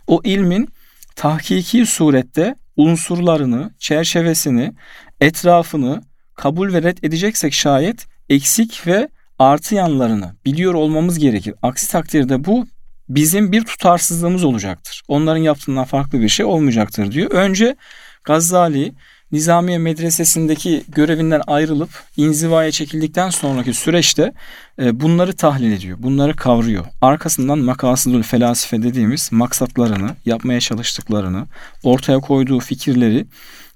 o 0.06 0.20
ilmin 0.24 0.68
tahkiki 1.16 1.86
surette 1.86 2.54
unsurlarını, 2.76 3.70
çerçevesini, 3.78 4.72
etrafını 5.20 6.02
kabul 6.34 6.72
ve 6.72 6.82
red 6.82 6.98
edeceksek 7.02 7.54
şayet 7.54 8.06
eksik 8.28 8.86
ve 8.86 9.08
artı 9.38 9.74
yanlarını 9.74 10.34
biliyor 10.44 10.74
olmamız 10.74 11.18
gerekir. 11.18 11.54
Aksi 11.62 11.90
takdirde 11.90 12.44
bu 12.44 12.66
bizim 13.08 13.52
bir 13.52 13.64
tutarsızlığımız 13.64 14.44
olacaktır. 14.44 15.02
Onların 15.08 15.42
yaptığından 15.42 15.84
farklı 15.84 16.20
bir 16.20 16.28
şey 16.28 16.46
olmayacaktır 16.46 17.12
diyor. 17.12 17.30
Önce 17.30 17.76
Gazali 18.24 18.94
Nizamiye 19.32 19.78
Medresesi'ndeki 19.78 20.84
görevinden 20.88 21.42
ayrılıp 21.46 21.90
inzivaya 22.16 22.70
çekildikten 22.70 23.30
sonraki 23.30 23.74
süreçte 23.74 24.32
e, 24.78 25.00
bunları 25.00 25.36
tahlil 25.36 25.72
ediyor. 25.72 25.98
Bunları 26.00 26.36
kavruyor. 26.36 26.84
Arkasından 27.00 27.58
makasıdül 27.58 28.22
felasife 28.22 28.82
dediğimiz 28.82 29.32
maksatlarını, 29.32 30.16
yapmaya 30.24 30.60
çalıştıklarını, 30.60 31.46
ortaya 31.82 32.18
koyduğu 32.18 32.60
fikirleri 32.60 33.26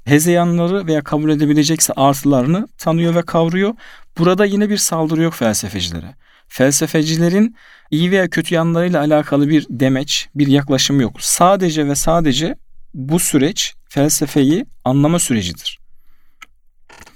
hezeyanları 0.04 0.86
veya 0.86 1.04
kabul 1.04 1.30
edebilecekse 1.30 1.92
artılarını 1.92 2.68
tanıyor 2.78 3.14
ve 3.14 3.22
kavruyor. 3.22 3.74
Burada 4.18 4.44
yine 4.44 4.70
bir 4.70 4.76
saldırı 4.76 5.22
yok 5.22 5.34
felsefecilere. 5.34 6.14
Felsefecilerin 6.48 7.56
iyi 7.90 8.10
veya 8.10 8.28
kötü 8.28 8.54
yanlarıyla 8.54 9.00
alakalı 9.00 9.48
bir 9.48 9.66
demeç, 9.70 10.28
bir 10.34 10.46
yaklaşım 10.46 11.00
yok. 11.00 11.16
Sadece 11.20 11.88
ve 11.88 11.94
sadece 11.94 12.56
bu 12.94 13.18
süreç 13.18 13.74
felsefeyi 13.88 14.66
anlama 14.84 15.18
sürecidir. 15.18 15.78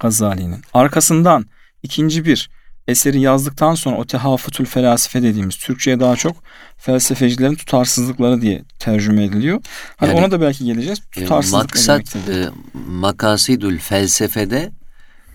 Gazali'nin. 0.00 0.62
Arkasından 0.74 1.46
ikinci 1.82 2.24
bir 2.24 2.50
eseri 2.88 3.20
yazdıktan 3.20 3.74
sonra 3.74 3.96
o 3.96 4.04
tehafütül 4.06 4.64
felasife 4.64 5.22
dediğimiz 5.22 5.56
Türkçe'ye 5.56 6.00
daha 6.00 6.16
çok 6.16 6.36
felsefecilerin 6.76 7.54
tutarsızlıkları 7.54 8.42
diye 8.42 8.64
tercüme 8.78 9.24
ediliyor. 9.24 9.62
Hani 9.96 10.10
yani, 10.10 10.18
ona 10.20 10.30
da 10.30 10.40
belki 10.40 10.64
geleceğiz. 10.64 10.98
E, 11.16 11.20
Tutarsızlık 11.20 11.62
maksat, 11.62 12.16
e, 12.16 12.48
makasidül 12.88 13.78
felsefede 13.78 14.72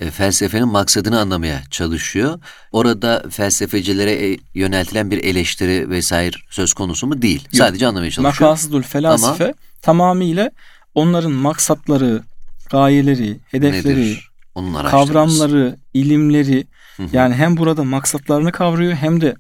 e, 0.02 0.12
felsefenin 0.12 0.68
maksadını 0.68 1.20
anlamaya 1.20 1.62
çalışıyor. 1.72 2.40
Orada 2.72 3.24
felsefecilere 3.30 4.32
e, 4.32 4.38
yöneltilen 4.54 5.12
bir 5.12 5.24
eleştiri 5.24 5.90
vesaire 5.90 6.36
söz 6.50 6.74
konusu 6.74 7.08
mu 7.08 7.22
değil. 7.22 7.42
Yok. 7.44 7.56
Sadece 7.56 7.88
anlamaya 7.88 8.12
çalışıyor. 8.12 8.50
Makasidül 8.50 8.84
felasife 8.84 9.46
Ama, 9.46 9.54
tamamıyla 9.82 10.52
onların 10.96 11.32
maksatları, 11.32 12.24
gayeleri, 12.70 13.40
hedefleri, 13.52 14.02
nedir? 14.02 14.32
Onun 14.56 14.74
kavramları, 14.86 15.78
ilimleri 15.94 16.68
yani 17.14 17.36
hem 17.36 17.58
burada 17.58 17.84
maksatlarını 17.84 18.52
kavruyor 18.52 18.94
hem 18.94 19.22
de 19.22 19.36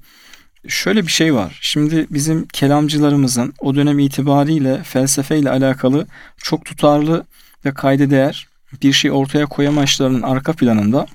şöyle 0.68 1.08
bir 1.08 1.12
şey 1.12 1.34
var. 1.34 1.60
Şimdi 1.62 2.08
bizim 2.10 2.48
kelamcılarımızın 2.48 3.53
o 3.60 3.75
dönem 3.75 4.00
itibariyle 4.00 4.84
felsefeyle 4.84 5.50
alakalı 5.50 6.08
çok 6.38 6.65
tutarlı 6.65 7.25
ve 7.65 7.74
kayda 7.74 8.10
değer 8.10 8.50
bir 8.82 8.94
şey 8.94 9.12
ortaya 9.12 9.46
koyamaçlarının 9.46 10.22
arka 10.22 10.54
planında 10.54 11.08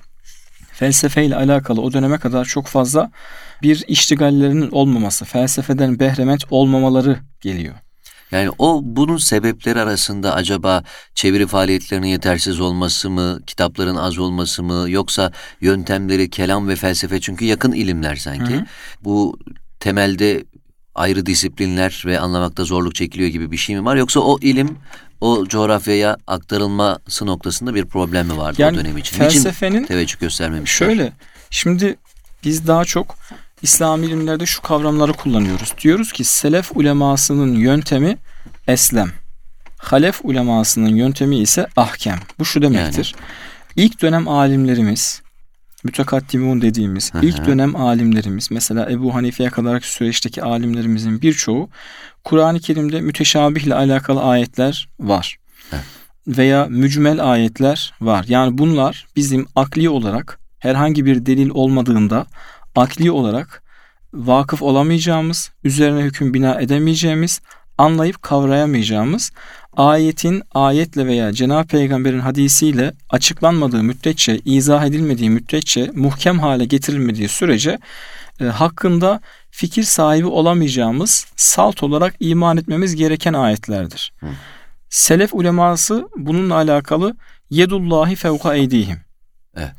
felsefeyle 0.73 1.35
alakalı 1.35 1.81
o 1.81 1.93
döneme 1.93 2.17
kadar 2.17 2.45
çok 2.45 2.67
fazla 2.67 3.11
bir 3.61 3.83
iştigallerinin 3.87 4.71
olmaması, 4.71 5.25
felsefeden 5.25 5.99
behremet 5.99 6.41
olmamaları 6.49 7.19
geliyor. 7.41 7.75
Yani 8.31 8.49
o 8.59 8.81
bunun 8.83 9.17
sebepleri 9.17 9.81
arasında 9.81 10.33
acaba 10.33 10.83
çeviri 11.15 11.47
faaliyetlerinin 11.47 12.07
yetersiz 12.07 12.59
olması 12.59 13.09
mı, 13.09 13.39
kitapların 13.47 13.95
az 13.95 14.17
olması 14.17 14.63
mı 14.63 14.85
yoksa 14.89 15.31
yöntemleri 15.61 16.29
kelam 16.29 16.67
ve 16.67 16.75
felsefe 16.75 17.19
çünkü 17.21 17.45
yakın 17.45 17.71
ilimler 17.71 18.15
sanki. 18.15 18.53
Hı 18.53 18.57
hı. 18.57 18.65
Bu 19.03 19.39
temelde 19.79 20.43
ayrı 20.97 21.25
disiplinler 21.25 22.03
ve 22.05 22.19
anlamakta 22.19 22.63
zorluk 22.63 22.95
çekiliyor 22.95 23.29
gibi 23.29 23.51
bir 23.51 23.57
şey 23.57 23.75
mi 23.75 23.85
var 23.85 23.95
yoksa 23.95 24.19
o 24.19 24.39
ilim 24.41 24.77
o 25.21 25.45
coğrafyaya 25.45 26.17
aktarılması 26.27 27.25
noktasında 27.25 27.75
bir 27.75 27.85
problem 27.85 28.27
mi 28.27 28.37
vardı 28.37 28.61
yani 28.61 28.77
o 28.77 28.79
dönem 28.79 28.97
için? 28.97 29.17
Felsefenin 29.17 29.75
Niçin 29.75 29.87
teveccüh 29.87 30.19
göstermemiş? 30.19 30.71
Şöyle, 30.71 31.13
şimdi 31.49 31.95
biz 32.43 32.67
daha 32.67 32.85
çok 32.85 33.15
İslam 33.61 34.03
ilimlerde 34.03 34.45
şu 34.45 34.61
kavramları 34.61 35.13
kullanıyoruz. 35.13 35.73
Diyoruz 35.81 36.11
ki 36.11 36.23
selef 36.23 36.71
ulemasının 36.75 37.55
yöntemi 37.55 38.17
eslem. 38.67 39.11
Halef 39.77 40.19
ulemasının 40.23 40.95
yöntemi 40.95 41.37
ise 41.37 41.67
ahkem. 41.75 42.19
Bu 42.39 42.45
şu 42.45 42.61
demektir. 42.61 43.15
Yani. 43.17 43.85
İlk 43.85 44.01
dönem 44.01 44.27
alimlerimiz 44.27 45.21
mütekaddimun 45.83 46.61
dediğimiz 46.61 47.13
Hı-hı. 47.13 47.25
ilk 47.25 47.45
dönem 47.45 47.75
alimlerimiz 47.75 48.51
mesela 48.51 48.91
Ebu 48.91 49.15
Hanife'ye 49.15 49.49
kadar 49.49 49.79
süreçteki 49.79 50.43
alimlerimizin 50.43 51.21
birçoğu 51.21 51.69
Kur'an-ı 52.23 52.59
Kerim'de 52.59 53.01
müteşabihle 53.01 53.75
alakalı 53.75 54.21
ayetler 54.23 54.89
var. 54.99 55.37
Evet. 55.73 55.83
Veya 56.27 56.65
mücmel 56.65 57.31
ayetler 57.31 57.93
var. 58.01 58.25
Yani 58.27 58.57
bunlar 58.57 59.07
bizim 59.15 59.45
akli 59.55 59.89
olarak 59.89 60.39
herhangi 60.59 61.05
bir 61.05 61.25
delil 61.25 61.49
olmadığında 61.49 62.25
akli 62.75 63.11
olarak 63.11 63.63
vakıf 64.13 64.61
olamayacağımız, 64.61 65.51
üzerine 65.63 66.01
hüküm 66.01 66.33
bina 66.33 66.61
edemeyeceğimiz, 66.61 67.41
anlayıp 67.77 68.21
kavrayamayacağımız 68.21 69.31
ayetin 69.77 70.43
ayetle 70.53 71.07
veya 71.07 71.33
Cenab-ı 71.33 71.67
Peygamber'in 71.67 72.19
hadisiyle 72.19 72.93
açıklanmadığı 73.09 73.83
müddetçe, 73.83 74.39
izah 74.45 74.85
edilmediği 74.85 75.29
müddetçe, 75.29 75.91
muhkem 75.95 76.39
hale 76.39 76.65
getirilmediği 76.65 77.27
sürece 77.27 77.79
e, 78.41 78.43
hakkında 78.43 79.21
fikir 79.51 79.83
sahibi 79.83 80.27
olamayacağımız 80.27 81.27
salt 81.35 81.83
olarak 81.83 82.15
iman 82.19 82.57
etmemiz 82.57 82.95
gereken 82.95 83.33
ayetlerdir. 83.33 84.13
Hı. 84.19 84.27
Selef 84.89 85.33
uleması 85.33 86.09
bununla 86.15 86.55
alakalı 86.55 87.15
yedullahi 87.49 88.15
fevka 88.15 88.55
eydihim. 88.55 88.97
Evet. 89.55 89.71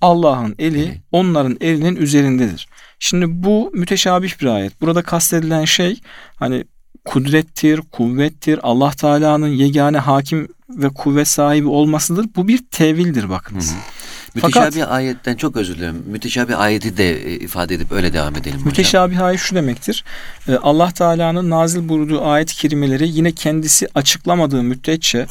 Allah'ın 0.00 0.54
eli 0.58 1.02
onların 1.12 1.56
elinin 1.60 1.96
üzerindedir. 1.96 2.68
Şimdi 2.98 3.26
bu 3.28 3.70
müteşabih 3.74 4.40
bir 4.40 4.46
ayet. 4.46 4.80
Burada 4.80 5.02
kastedilen 5.02 5.64
şey 5.64 6.00
hani 6.36 6.64
kudrettir, 7.04 7.80
kuvvettir, 7.92 8.60
Allah 8.62 8.90
Teala'nın 8.90 9.48
yegane 9.48 9.98
hakim 9.98 10.48
ve 10.68 10.88
kuvvet 10.88 11.28
sahibi 11.28 11.68
olmasıdır. 11.68 12.26
Bu 12.36 12.48
bir 12.48 12.58
tevildir 12.70 13.28
bakınız. 13.30 13.72
Hı 13.72 13.76
hı. 13.76 14.03
Müteşabih 14.34 14.80
Fakat, 14.80 14.92
ayetten 14.92 15.36
çok 15.36 15.56
özür 15.56 15.76
dilerim. 15.76 16.02
Müteşabih 16.06 16.60
ayeti 16.60 16.96
de 16.96 17.32
e, 17.32 17.34
ifade 17.34 17.74
edip 17.74 17.92
öyle 17.92 18.12
devam 18.12 18.36
edelim 18.36 18.56
hocam. 18.56 18.66
Müteşabih 18.66 19.20
ayet 19.20 19.40
şu 19.40 19.54
demektir. 19.54 20.04
E, 20.48 20.54
Allah 20.54 20.90
Teala'nın 20.90 21.50
nazil 21.50 21.88
buyurduğu 21.88 22.24
ayet-i 22.24 22.56
kerimeleri 22.56 23.08
yine 23.08 23.32
kendisi 23.32 23.88
açıklamadığı 23.94 24.62
müddetçe 24.62 25.26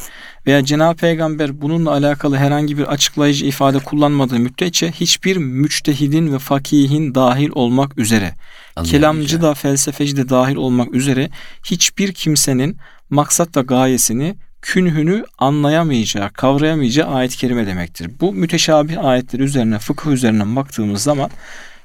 veya 0.46 0.64
Cenab-ı 0.64 0.96
Peygamber 0.96 1.62
bununla 1.62 1.90
alakalı 1.90 2.36
herhangi 2.36 2.78
bir 2.78 2.82
açıklayıcı 2.82 3.46
ifade 3.46 3.78
kullanmadığı 3.78 4.38
müddetçe 4.38 4.90
hiçbir 4.90 5.36
müçtehidin 5.36 6.32
ve 6.32 6.38
fakihin 6.38 7.14
dahil 7.14 7.50
olmak 7.52 7.98
üzere, 7.98 8.34
kelamcı 8.84 9.42
da 9.42 9.54
felsefeci 9.54 10.16
de 10.16 10.28
dahil 10.28 10.56
olmak 10.56 10.94
üzere 10.94 11.30
hiçbir 11.64 12.12
kimsenin 12.12 12.76
maksat 13.10 13.56
ve 13.56 13.62
gayesini 13.62 14.36
künhünü 14.64 15.24
anlayamayacağı, 15.38 16.32
kavrayamayacağı 16.32 17.08
ayet-i 17.08 17.36
kerime 17.36 17.66
demektir. 17.66 18.10
Bu 18.20 18.32
müteşabih 18.32 19.04
ayetler 19.04 19.40
üzerine, 19.40 19.78
fıkıh 19.78 20.10
üzerine 20.10 20.56
baktığımız 20.56 21.02
zaman 21.02 21.30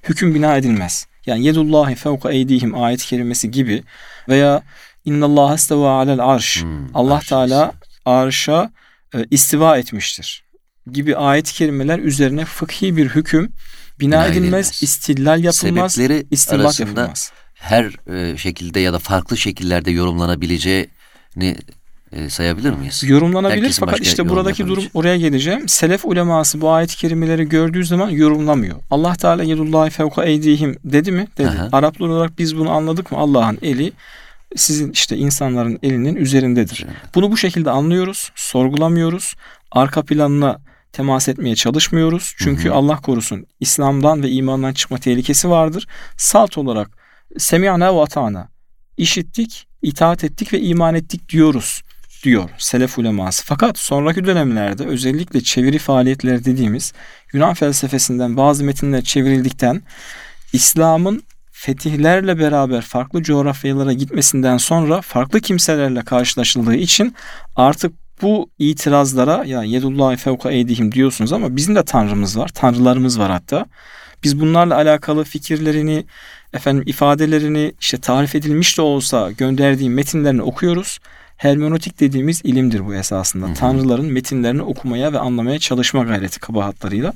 hüküm 0.03 0.35
bina 0.35 0.57
edilmez. 0.57 1.07
Yani 1.25 1.45
yedullahi 1.45 1.95
fevka 1.95 2.31
eydihim 2.31 2.75
ayet-i 2.75 3.05
kerimesi 3.05 3.51
gibi 3.51 3.83
veya 4.29 4.63
innallaha 5.05 5.55
isteva 5.55 5.91
alel 5.91 6.19
arş. 6.19 6.61
Hmm, 6.61 6.95
Allah 6.95 7.15
arş. 7.15 7.27
Teala 7.27 7.73
arşa 8.05 8.71
e, 9.13 9.25
istiva 9.31 9.77
etmiştir 9.77 10.43
gibi 10.91 11.15
ayet-i 11.17 11.53
kerimeler 11.53 11.99
üzerine 11.99 12.45
fıkhi 12.45 12.97
bir 12.97 13.09
hüküm 13.09 13.51
bina, 13.99 14.11
bina 14.11 14.25
edilmez, 14.25 14.41
edilmez, 14.41 14.83
istillal 14.83 15.43
yapılmaz, 15.43 15.93
Sebepleri 15.93 16.27
yapılmaz. 16.79 17.31
Her 17.53 18.13
e, 18.13 18.37
şekilde 18.37 18.79
ya 18.79 18.93
da 18.93 18.99
farklı 18.99 19.37
şekillerde 19.37 19.91
yorumlanabileceğini 19.91 21.57
e, 22.11 22.29
sayabilir 22.29 22.73
miyiz? 22.73 23.03
Yorumlanabilir 23.03 23.61
Herkesin 23.61 23.85
fakat 23.85 23.99
işte 23.99 24.29
buradaki 24.29 24.67
durum 24.67 24.83
oraya 24.93 25.17
geleceğim. 25.17 25.69
Selef 25.69 26.05
uleması 26.05 26.61
bu 26.61 26.71
ayet-i 26.71 26.97
kerimeleri 26.97 27.49
gördüğü 27.49 27.85
zaman 27.85 28.09
yorumlamıyor. 28.09 28.75
Allah 28.91 29.15
Teala 29.15 29.43
yedullahi 29.43 29.89
fevka 29.89 30.23
eydihim 30.23 30.75
dedi 30.83 31.11
mi? 31.11 31.27
Dedi. 31.37 31.47
Aha. 31.47 31.69
Araplar 31.71 32.07
olarak 32.07 32.39
biz 32.39 32.57
bunu 32.57 32.71
anladık 32.71 33.11
mı? 33.11 33.17
Allah'ın 33.17 33.57
eli 33.61 33.93
sizin 34.55 34.91
işte 34.91 35.17
insanların 35.17 35.79
elinin 35.83 36.15
üzerindedir. 36.15 36.83
Evet. 36.85 36.95
Bunu 37.15 37.31
bu 37.31 37.37
şekilde 37.37 37.71
anlıyoruz, 37.71 38.31
sorgulamıyoruz. 38.35 39.33
Arka 39.71 40.05
planına 40.05 40.59
temas 40.91 41.29
etmeye 41.29 41.55
çalışmıyoruz. 41.55 42.35
Çünkü 42.37 42.65
hı 42.65 42.69
hı. 42.69 42.73
Allah 42.73 42.95
korusun 42.95 43.45
İslam'dan 43.59 44.23
ve 44.23 44.29
imandan 44.29 44.73
çıkma 44.73 44.97
tehlikesi 44.97 45.49
vardır. 45.49 45.87
Salt 46.17 46.57
olarak 46.57 46.89
semiyana 47.37 47.95
ve 47.95 48.01
atana 48.01 48.47
işittik, 48.97 49.67
itaat 49.81 50.23
ettik 50.23 50.53
ve 50.53 50.61
iman 50.61 50.95
ettik 50.95 51.29
diyoruz 51.29 51.81
diyor 52.23 52.49
selef 52.57 52.97
uleması. 52.97 53.45
Fakat 53.45 53.77
sonraki 53.77 54.25
dönemlerde 54.25 54.85
özellikle 54.85 55.41
çeviri 55.41 55.79
faaliyetleri 55.79 56.45
dediğimiz 56.45 56.93
Yunan 57.33 57.53
felsefesinden 57.53 58.37
bazı 58.37 58.63
metinler 58.63 59.01
çevrildikten 59.01 59.81
İslam'ın 60.53 61.23
fetihlerle 61.51 62.39
beraber 62.39 62.81
farklı 62.81 63.23
coğrafyalara 63.23 63.93
gitmesinden 63.93 64.57
sonra 64.57 65.01
farklı 65.01 65.41
kimselerle 65.41 66.01
karşılaşıldığı 66.01 66.75
için 66.75 67.15
artık 67.55 67.93
bu 68.21 68.49
itirazlara 68.59 69.43
ya 69.45 69.63
yedullahi 69.63 70.17
fevka 70.17 70.51
eydihim 70.51 70.91
diyorsunuz 70.91 71.33
ama 71.33 71.55
bizim 71.55 71.75
de 71.75 71.83
tanrımız 71.83 72.37
var, 72.37 72.47
tanrılarımız 72.47 73.19
var 73.19 73.31
hatta. 73.31 73.65
Biz 74.23 74.39
bunlarla 74.39 74.75
alakalı 74.75 75.23
fikirlerini, 75.23 76.05
efendim 76.53 76.83
ifadelerini 76.87 77.73
işte 77.79 77.97
tarif 77.97 78.35
edilmiş 78.35 78.77
de 78.77 78.81
olsa 78.81 79.31
gönderdiği 79.31 79.89
metinlerini 79.89 80.41
okuyoruz. 80.41 80.99
Hermenötik 81.39 81.99
dediğimiz 81.99 82.41
ilimdir 82.43 82.85
bu 82.85 82.95
esasında. 82.95 83.45
Hı 83.45 83.49
hı. 83.49 83.53
Tanrıların 83.53 84.05
metinlerini 84.05 84.61
okumaya 84.61 85.13
ve 85.13 85.19
anlamaya 85.19 85.59
çalışma 85.59 86.03
gayreti 86.03 86.39
kabahatlarıyla. 86.39 87.13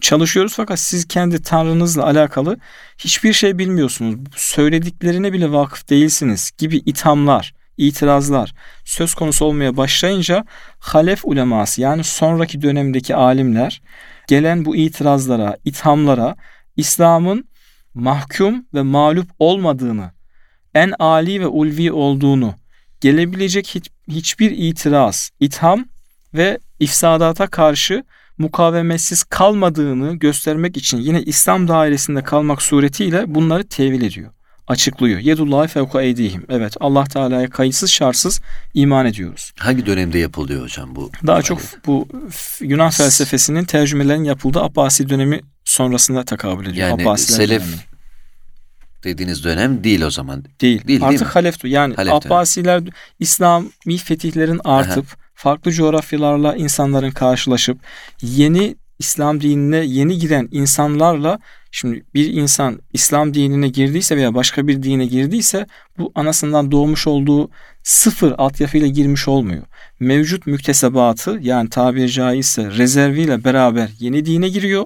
Çalışıyoruz 0.00 0.54
fakat 0.56 0.78
siz 0.78 1.08
kendi 1.08 1.42
tanrınızla 1.42 2.06
alakalı 2.06 2.58
hiçbir 2.98 3.32
şey 3.32 3.58
bilmiyorsunuz. 3.58 4.14
Söylediklerine 4.36 5.32
bile 5.32 5.52
vakıf 5.52 5.90
değilsiniz 5.90 6.50
gibi 6.58 6.76
ithamlar, 6.76 7.54
itirazlar 7.76 8.54
söz 8.84 9.14
konusu 9.14 9.44
olmaya 9.44 9.76
başlayınca 9.76 10.44
halef 10.78 11.24
uleması 11.24 11.80
yani 11.80 12.04
sonraki 12.04 12.62
dönemdeki 12.62 13.16
alimler 13.16 13.82
gelen 14.28 14.64
bu 14.64 14.76
itirazlara, 14.76 15.56
ithamlara 15.64 16.36
İslam'ın 16.76 17.48
mahkum 17.94 18.66
ve 18.74 18.82
mağlup 18.82 19.28
olmadığını, 19.38 20.12
en 20.74 20.92
ali 20.98 21.40
ve 21.40 21.46
ulvi 21.46 21.92
olduğunu, 21.92 22.54
gelebilecek 23.04 23.66
hiç, 23.66 23.90
hiçbir 24.08 24.50
itiraz, 24.50 25.30
itham 25.40 25.84
ve 26.34 26.58
ifsadata 26.80 27.46
karşı 27.46 28.04
mukavemetsiz 28.38 29.24
kalmadığını 29.24 30.14
göstermek 30.14 30.76
için 30.76 30.98
yine 30.98 31.22
İslam 31.22 31.68
dairesinde 31.68 32.22
kalmak 32.22 32.62
suretiyle 32.62 33.34
bunları 33.34 33.68
tevil 33.68 34.02
ediyor. 34.02 34.30
Açıklıyor. 34.68 35.20
Yedullahi 35.20 35.68
fevka 35.68 36.02
eydihim. 36.02 36.46
Evet 36.48 36.76
Allah 36.80 37.04
Teala'ya 37.04 37.50
kayıtsız 37.50 37.90
şartsız 37.90 38.40
iman 38.74 39.06
ediyoruz. 39.06 39.52
Hangi 39.58 39.86
dönemde 39.86 40.18
yapılıyor 40.18 40.62
hocam 40.62 40.96
bu? 40.96 41.10
Daha 41.26 41.42
çok 41.42 41.60
bu 41.86 42.08
Yunan 42.60 42.90
felsefesinin 42.90 43.64
tercümelerin 43.64 44.24
yapıldığı 44.24 44.60
Abbasi 44.62 45.08
dönemi 45.08 45.40
sonrasında 45.64 46.24
tekabül 46.24 46.66
ediyor. 46.66 46.88
Yani 46.88 47.02
Abbasiler 47.02 47.36
Selef 47.36 47.62
dönemi. 47.62 47.93
Dediğiniz 49.04 49.44
dönem 49.44 49.84
değil 49.84 50.02
o 50.02 50.10
zaman. 50.10 50.44
Değil. 50.60 50.88
değil 50.88 51.04
Artık 51.04 51.20
değil 51.20 51.30
Halef 51.30 51.64
yani 51.64 51.94
Halef 51.94 52.12
Abbasiler 52.12 52.82
İslami 53.18 53.96
fetihlerin 54.04 54.60
artıp 54.64 55.06
Aha. 55.06 55.16
farklı 55.34 55.72
coğrafyalarla 55.72 56.56
insanların 56.56 57.10
karşılaşıp 57.10 57.78
yeni 58.22 58.76
İslam 58.98 59.40
dinine 59.40 59.76
yeni 59.76 60.18
giren 60.18 60.48
insanlarla 60.52 61.38
şimdi 61.70 62.04
bir 62.14 62.32
insan 62.32 62.80
İslam 62.92 63.34
dinine 63.34 63.68
girdiyse 63.68 64.16
veya 64.16 64.34
başka 64.34 64.68
bir 64.68 64.82
dine 64.82 65.06
girdiyse 65.06 65.66
bu 65.98 66.12
anasından 66.14 66.70
doğmuş 66.70 67.06
olduğu 67.06 67.50
sıfır 67.82 68.34
altyapıyla 68.38 68.86
girmiş 68.86 69.28
olmuyor. 69.28 69.62
Mevcut 70.00 70.46
müktesebatı 70.46 71.38
yani 71.42 71.70
tabiri 71.70 72.10
caizse 72.10 72.70
rezerviyle 72.70 73.44
beraber 73.44 73.90
yeni 73.98 74.26
dine 74.26 74.48
giriyor 74.48 74.84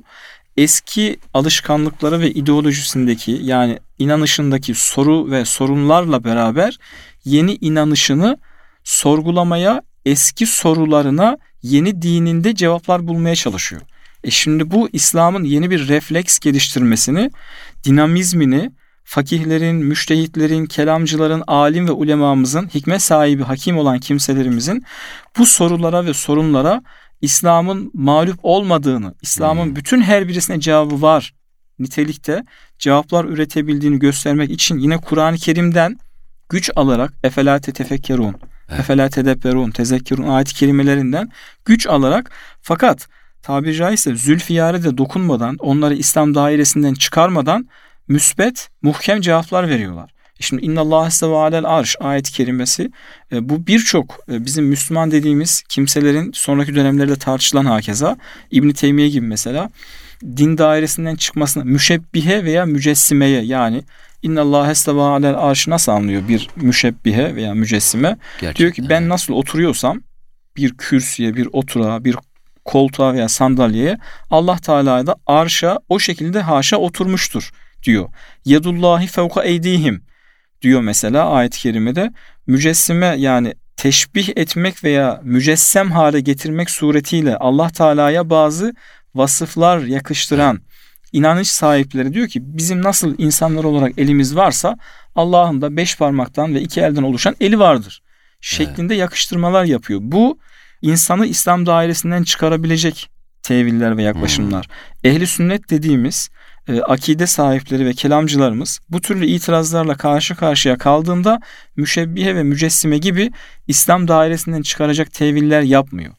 eski 0.58 1.18
alışkanlıkları 1.34 2.20
ve 2.20 2.30
ideolojisindeki 2.30 3.40
yani 3.42 3.78
inanışındaki 3.98 4.74
soru 4.74 5.30
ve 5.30 5.44
sorunlarla 5.44 6.24
beraber 6.24 6.78
yeni 7.24 7.54
inanışını 7.60 8.38
sorgulamaya, 8.84 9.82
eski 10.06 10.46
sorularına 10.46 11.38
yeni 11.62 12.02
dininde 12.02 12.54
cevaplar 12.54 13.08
bulmaya 13.08 13.34
çalışıyor. 13.34 13.82
E 14.24 14.30
şimdi 14.30 14.70
bu 14.70 14.88
İslam'ın 14.92 15.44
yeni 15.44 15.70
bir 15.70 15.88
refleks 15.88 16.38
geliştirmesini, 16.38 17.30
dinamizmini, 17.84 18.70
fakihlerin, 19.04 19.76
müştehitlerin, 19.76 20.66
kelamcıların, 20.66 21.42
alim 21.46 21.88
ve 21.88 21.92
ulemamızın, 21.92 22.68
hikmet 22.74 23.02
sahibi, 23.02 23.42
hakim 23.42 23.78
olan 23.78 23.98
kimselerimizin 23.98 24.84
bu 25.38 25.46
sorulara 25.46 26.06
ve 26.06 26.14
sorunlara 26.14 26.82
İslam'ın 27.20 27.90
mağlup 27.94 28.38
olmadığını, 28.42 29.14
İslam'ın 29.22 29.66
hmm. 29.66 29.76
bütün 29.76 30.00
her 30.00 30.28
birisine 30.28 30.60
cevabı 30.60 31.02
var 31.02 31.34
nitelikte 31.78 32.44
cevaplar 32.78 33.24
üretebildiğini 33.24 33.98
göstermek 33.98 34.50
için 34.50 34.78
yine 34.78 34.98
Kur'an-ı 34.98 35.36
Kerim'den 35.36 35.98
güç 36.48 36.70
alarak 36.76 37.12
efelate 37.24 37.72
tefekkerun, 37.72 38.34
evet. 38.68 38.80
efela 38.80 39.08
tedebberun, 39.08 39.70
tezekkürün 39.70 40.22
ayet 40.22 40.52
kelimelerinden 40.52 41.30
güç 41.64 41.86
alarak 41.86 42.30
fakat 42.62 43.08
tabiri 43.42 43.74
caizse 43.74 44.14
zülfiyare 44.14 44.82
de 44.82 44.98
dokunmadan, 44.98 45.56
onları 45.58 45.94
İslam 45.94 46.34
dairesinden 46.34 46.94
çıkarmadan 46.94 47.68
müsbet, 48.08 48.68
muhkem 48.82 49.20
cevaplar 49.20 49.68
veriyorlar. 49.68 50.17
Şimdi 50.40 50.64
inna 50.64 50.80
Allah 50.80 51.06
esteve 51.06 51.34
alel 51.34 51.64
arş 51.64 51.96
ayet-i 52.00 52.32
kerimesi 52.32 52.90
e, 53.32 53.48
bu 53.48 53.66
birçok 53.66 54.18
e, 54.32 54.44
bizim 54.44 54.64
Müslüman 54.64 55.10
dediğimiz 55.10 55.62
kimselerin 55.68 56.32
sonraki 56.34 56.74
dönemlerde 56.74 57.16
tartışılan 57.16 57.64
hakeza 57.64 58.16
İbn 58.50 58.70
Teymiye 58.70 59.08
gibi 59.08 59.26
mesela 59.26 59.70
din 60.36 60.58
dairesinden 60.58 61.16
çıkmasına 61.16 61.64
müşebbihe 61.64 62.44
veya 62.44 62.66
mücessimeye 62.66 63.42
yani 63.42 63.82
inna 64.22 64.42
Allah 64.42 64.70
esteve 64.70 65.00
alel 65.00 65.34
arş 65.34 65.68
nasıl 65.68 65.92
anlıyor 65.92 66.28
bir 66.28 66.48
müşebbihe 66.56 67.34
veya 67.34 67.54
mücessime? 67.54 68.16
Gerçekten. 68.40 68.54
Diyor 68.54 68.72
ki 68.72 68.88
ben 68.88 69.08
nasıl 69.08 69.34
oturuyorsam 69.34 70.00
bir 70.56 70.74
kürsüye, 70.74 71.36
bir 71.36 71.48
oturağa, 71.52 72.04
bir 72.04 72.16
koltuğa 72.64 73.14
veya 73.14 73.28
sandalyeye 73.28 73.98
Allah 74.30 74.56
Teala 74.58 75.06
da 75.06 75.16
arşa 75.26 75.78
o 75.88 75.98
şekilde 75.98 76.40
haşa 76.40 76.76
oturmuştur 76.76 77.50
diyor. 77.82 78.08
Yedullahi 78.44 79.06
fevka 79.06 79.42
eydihim 79.42 80.02
diyor 80.62 80.80
mesela 80.80 81.30
ayet-i 81.30 81.58
kerimede. 81.58 82.12
Mücessime 82.46 83.06
yani 83.18 83.54
teşbih 83.76 84.28
etmek 84.36 84.84
veya 84.84 85.20
mücessem 85.24 85.90
hale 85.90 86.20
getirmek 86.20 86.70
suretiyle 86.70 87.36
Allah 87.36 87.68
Teala'ya 87.68 88.30
bazı 88.30 88.74
vasıflar 89.14 89.78
yakıştıran 89.78 90.60
inanış 91.12 91.48
sahipleri 91.48 92.14
diyor 92.14 92.28
ki 92.28 92.40
bizim 92.42 92.82
nasıl 92.82 93.14
insanlar 93.18 93.64
olarak 93.64 93.98
elimiz 93.98 94.36
varsa 94.36 94.76
Allah'ın 95.14 95.62
da 95.62 95.76
beş 95.76 95.96
parmaktan 95.96 96.54
ve 96.54 96.60
iki 96.60 96.80
elden 96.80 97.02
oluşan 97.02 97.36
eli 97.40 97.58
vardır. 97.58 98.02
Şeklinde 98.40 98.94
evet. 98.94 99.00
yakıştırmalar 99.00 99.64
yapıyor. 99.64 100.00
Bu 100.02 100.38
insanı 100.82 101.26
İslam 101.26 101.66
dairesinden 101.66 102.22
çıkarabilecek 102.22 103.10
teviller 103.42 103.96
ve 103.96 104.02
yaklaşımlar. 104.02 104.66
Hmm. 104.66 105.10
Ehli 105.10 105.26
sünnet 105.26 105.70
dediğimiz 105.70 106.28
e, 106.68 106.80
akide 106.80 107.26
sahipleri 107.26 107.86
ve 107.86 107.92
kelamcılarımız 107.92 108.80
bu 108.88 109.00
türlü 109.00 109.26
itirazlarla 109.26 109.96
karşı 109.96 110.36
karşıya 110.36 110.78
kaldığında 110.78 111.40
müşebbihe 111.76 112.34
ve 112.34 112.42
mücessime 112.42 112.98
gibi 112.98 113.30
İslam 113.66 114.08
dairesinden 114.08 114.62
çıkaracak 114.62 115.12
teviller 115.12 115.62
yapmıyor. 115.62 116.14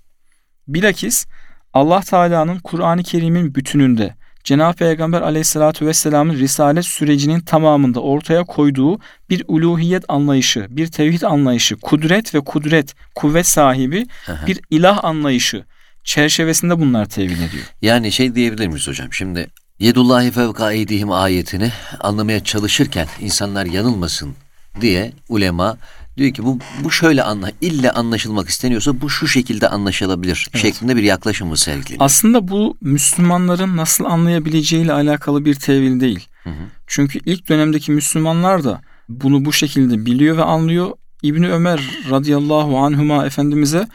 Bilakis 0.67 1.25
Allah 1.73 2.01
Teala'nın 2.01 2.59
Kur'an-ı 2.59 3.03
Kerim'in 3.03 3.55
bütününde 3.55 4.15
Cenab-ı 4.43 4.77
Peygamber 4.77 5.21
aleyhissalatü 5.21 5.85
vesselamın 5.85 6.35
risalet 6.35 6.85
sürecinin 6.85 7.39
tamamında 7.39 7.99
ortaya 7.99 8.43
koyduğu 8.43 8.99
bir 9.29 9.43
uluhiyet 9.47 10.03
anlayışı, 10.07 10.67
bir 10.69 10.87
tevhid 10.87 11.21
anlayışı, 11.21 11.75
kudret 11.75 12.35
ve 12.35 12.39
kudret, 12.39 12.95
kuvvet 13.15 13.47
sahibi 13.47 14.05
bir 14.47 14.59
ilah 14.69 15.03
anlayışı 15.03 15.65
çerçevesinde 16.03 16.79
bunlar 16.79 17.05
tevil 17.05 17.37
ediyor. 17.37 17.63
Yani 17.81 18.11
şey 18.11 18.35
diyebilir 18.35 18.67
miyiz 18.67 18.87
hocam? 18.87 19.13
Şimdi 19.13 19.47
Yedullahi 19.79 20.31
fevka 20.31 20.71
eydihim 20.71 21.11
ayetini 21.11 21.71
anlamaya 21.99 22.43
çalışırken 22.43 23.07
insanlar 23.21 23.65
yanılmasın 23.65 24.35
diye 24.81 25.11
ulema 25.29 25.77
diyor 26.17 26.33
ki 26.33 26.43
bu 26.43 26.59
bu 26.83 26.91
şöyle 26.91 27.23
anla 27.23 27.51
ille 27.61 27.91
anlaşılmak 27.91 28.49
isteniyorsa 28.49 29.01
bu 29.01 29.09
şu 29.09 29.27
şekilde 29.27 29.67
anlaşılabilir 29.67 30.47
evet. 30.53 30.61
şeklinde 30.61 30.95
bir 30.95 31.03
yaklaşımı 31.03 31.57
sergiliyor. 31.57 31.99
Aslında 31.99 32.47
bu 32.47 32.77
Müslümanların 32.81 33.77
nasıl 33.77 34.05
anlayabileceğiyle 34.05 34.93
alakalı 34.93 35.45
bir 35.45 35.55
tevil 35.55 35.99
değil. 35.99 36.27
Hı 36.43 36.49
hı. 36.49 36.63
Çünkü 36.87 37.19
ilk 37.25 37.49
dönemdeki 37.49 37.91
Müslümanlar 37.91 38.63
da 38.63 38.81
bunu 39.09 39.45
bu 39.45 39.53
şekilde 39.53 40.05
biliyor 40.05 40.37
ve 40.37 40.43
anlıyor. 40.43 40.91
İbni 41.23 41.51
Ömer 41.51 41.81
radıyallahu 42.09 42.77
anhuma 42.77 43.25
efendimize 43.25 43.87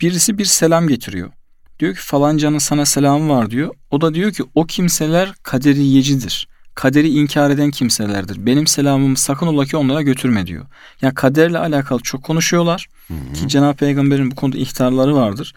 birisi 0.00 0.38
bir 0.38 0.44
selam 0.44 0.88
getiriyor. 0.88 1.30
Diyor 1.80 1.94
ki 1.94 2.00
falancanın 2.00 2.58
sana 2.58 2.86
selamı 2.86 3.32
var 3.32 3.50
diyor. 3.50 3.74
O 3.90 4.00
da 4.00 4.14
diyor 4.14 4.32
ki 4.32 4.44
o 4.54 4.66
kimseler 4.66 5.32
kaderiyecidir. 5.42 6.48
Kaderi 6.74 7.08
inkar 7.08 7.50
eden 7.50 7.70
kimselerdir. 7.70 8.46
Benim 8.46 8.66
selamımı 8.66 9.16
sakın 9.16 9.46
ola 9.46 9.64
ki 9.64 9.76
onlara 9.76 10.02
götürme 10.02 10.46
diyor. 10.46 10.66
Yani 11.02 11.14
kaderle 11.14 11.58
alakalı 11.58 12.00
çok 12.00 12.24
konuşuyorlar. 12.24 12.86
Hı-hı. 13.08 13.32
Ki 13.32 13.48
Cenab-ı 13.48 13.76
Peygamber'in 13.76 14.30
bu 14.30 14.34
konuda 14.34 14.58
ihtarları 14.58 15.16
vardır. 15.16 15.54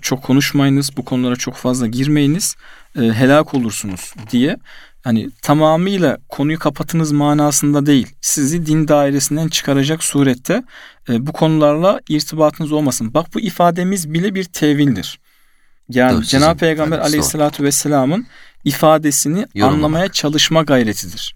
Çok 0.00 0.22
konuşmayınız, 0.22 0.96
bu 0.96 1.04
konulara 1.04 1.36
çok 1.36 1.54
fazla 1.54 1.86
girmeyiniz, 1.86 2.56
e, 2.96 3.00
helak 3.00 3.54
olursunuz 3.54 4.14
diye. 4.30 4.56
Hani 5.04 5.30
tamamıyla 5.42 6.18
konuyu 6.28 6.58
kapatınız 6.58 7.12
manasında 7.12 7.86
değil. 7.86 8.06
Sizi 8.20 8.66
din 8.66 8.88
dairesinden 8.88 9.48
çıkaracak 9.48 10.04
surette 10.04 10.62
e, 11.08 11.26
bu 11.26 11.32
konularla 11.32 12.00
irtibatınız 12.08 12.72
olmasın. 12.72 13.14
Bak 13.14 13.26
bu 13.34 13.40
ifademiz 13.40 14.14
bile 14.14 14.34
bir 14.34 14.44
tevildir. 14.44 15.18
Yani 15.90 16.24
Cenab-ı 16.24 16.58
Peygamber 16.58 16.96
evet, 16.96 17.06
aleyhissalatü 17.06 17.64
vesselamın 17.64 18.26
ifadesini 18.64 19.46
Yorum 19.54 19.74
anlamaya 19.74 20.08
çalışma 20.08 20.62
gayretidir. 20.62 21.34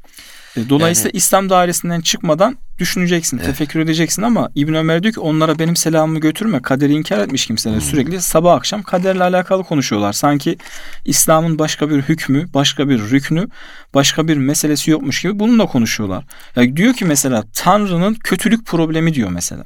E, 0.57 0.69
dolayısıyla 0.69 1.09
yani, 1.09 1.17
İslam 1.17 1.51
dairesinden 1.51 2.01
çıkmadan 2.01 2.59
düşüneceksin, 2.79 3.37
evet. 3.37 3.47
tefekkür 3.47 3.81
edeceksin 3.81 4.23
ama 4.23 4.51
İbn 4.55 4.75
Ömer 4.75 5.03
diyor 5.03 5.15
ki 5.15 5.21
onlara 5.21 5.59
benim 5.59 5.77
selamımı 5.77 6.19
götürme. 6.21 6.63
Kaderi 6.63 6.93
inkar 6.93 7.19
etmiş 7.19 7.47
kimseler 7.47 7.75
hmm. 7.75 7.83
sürekli 7.83 8.21
sabah 8.21 8.55
akşam 8.55 8.83
kaderle 8.83 9.25
alakalı 9.25 9.65
konuşuyorlar. 9.65 10.13
Sanki 10.13 10.59
İslam'ın 11.05 11.59
başka 11.59 11.91
bir 11.91 12.03
hükmü, 12.03 12.55
başka 12.55 12.89
bir 12.89 12.99
rüknü, 12.99 13.49
başka 13.95 14.29
bir 14.29 14.37
meselesi 14.37 14.91
yokmuş 14.91 15.23
gibi 15.23 15.39
bununla 15.39 15.67
konuşuyorlar. 15.67 16.25
Ya 16.57 16.77
diyor 16.77 16.95
ki 16.95 17.05
mesela 17.05 17.45
Tanrı'nın 17.55 18.15
kötülük 18.15 18.67
problemi 18.67 19.15
diyor 19.15 19.31
mesela. 19.31 19.65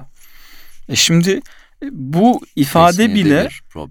E 0.89 0.97
şimdi 0.97 1.41
bu 1.91 2.41
ifade 2.57 3.15
bile 3.15 3.49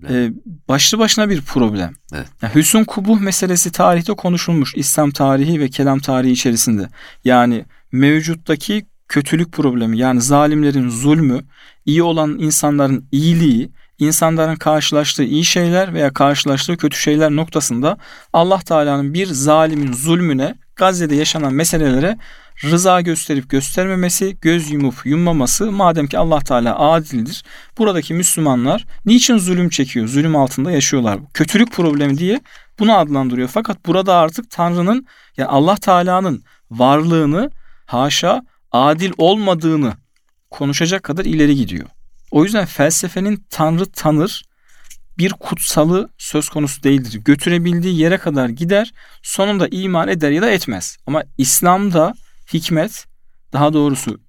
e, 0.09 0.31
başlı 0.67 0.99
başına 0.99 1.29
bir 1.29 1.41
problem. 1.41 1.93
Evet. 2.13 2.27
Yani 2.41 2.55
hüsn 2.55 2.83
kubuh 2.83 3.19
meselesi 3.19 3.71
tarihte 3.71 4.13
konuşulmuş 4.13 4.73
İslam 4.75 5.11
tarihi 5.11 5.59
ve 5.59 5.69
kelam 5.69 5.99
tarihi 5.99 6.31
içerisinde. 6.31 6.89
Yani 7.23 7.65
mevcuttaki 7.91 8.85
kötülük 9.07 9.51
problemi 9.51 9.97
yani 9.97 10.21
zalimlerin 10.21 10.89
zulmü, 10.89 11.39
iyi 11.85 12.03
olan 12.03 12.39
insanların 12.39 13.07
iyiliği, 13.11 13.71
insanların 13.99 14.55
karşılaştığı 14.55 15.23
iyi 15.23 15.45
şeyler 15.45 15.93
veya 15.93 16.13
karşılaştığı 16.13 16.77
kötü 16.77 16.97
şeyler 16.97 17.31
noktasında 17.31 17.97
Allah 18.33 18.59
Teala'nın 18.59 19.13
bir 19.13 19.27
zalimin 19.27 19.93
zulmüne, 19.93 20.55
Gazze'de 20.75 21.15
yaşanan 21.15 21.53
meselelere 21.53 22.17
rıza 22.63 23.01
gösterip 23.01 23.49
göstermemesi, 23.49 24.37
göz 24.41 24.71
yumup 24.71 25.05
yummaması 25.05 25.71
madem 25.71 26.07
ki 26.07 26.17
Allah 26.17 26.39
Teala 26.39 26.79
adildir. 26.79 27.43
Buradaki 27.77 28.13
Müslümanlar 28.13 28.85
niçin 29.05 29.37
zulüm 29.37 29.69
çekiyor, 29.69 30.07
zulüm 30.07 30.35
altında 30.35 30.71
yaşıyorlar? 30.71 31.19
Kötülük 31.33 31.71
problemi 31.71 32.17
diye 32.17 32.41
bunu 32.79 32.97
adlandırıyor. 32.97 33.47
Fakat 33.47 33.85
burada 33.85 34.15
artık 34.15 34.51
Tanrı'nın 34.51 35.07
yani 35.37 35.49
Allah 35.49 35.75
Teala'nın 35.75 36.43
varlığını 36.71 37.51
haşa 37.85 38.41
adil 38.71 39.11
olmadığını 39.17 39.93
konuşacak 40.49 41.03
kadar 41.03 41.25
ileri 41.25 41.55
gidiyor. 41.55 41.87
O 42.31 42.43
yüzden 42.43 42.65
felsefenin 42.65 43.45
Tanrı 43.49 43.85
tanır 43.85 44.43
bir 45.17 45.31
kutsalı 45.31 46.09
söz 46.17 46.49
konusu 46.49 46.83
değildir. 46.83 47.19
Götürebildiği 47.25 47.99
yere 47.99 48.17
kadar 48.17 48.49
gider, 48.49 48.93
sonunda 49.23 49.67
iman 49.71 50.07
eder 50.07 50.31
ya 50.31 50.41
da 50.41 50.49
etmez. 50.49 50.97
Ama 51.07 51.23
İslam'da 51.37 52.13
hikmet, 52.53 53.05
daha 53.53 53.73
doğrusu 53.73 54.19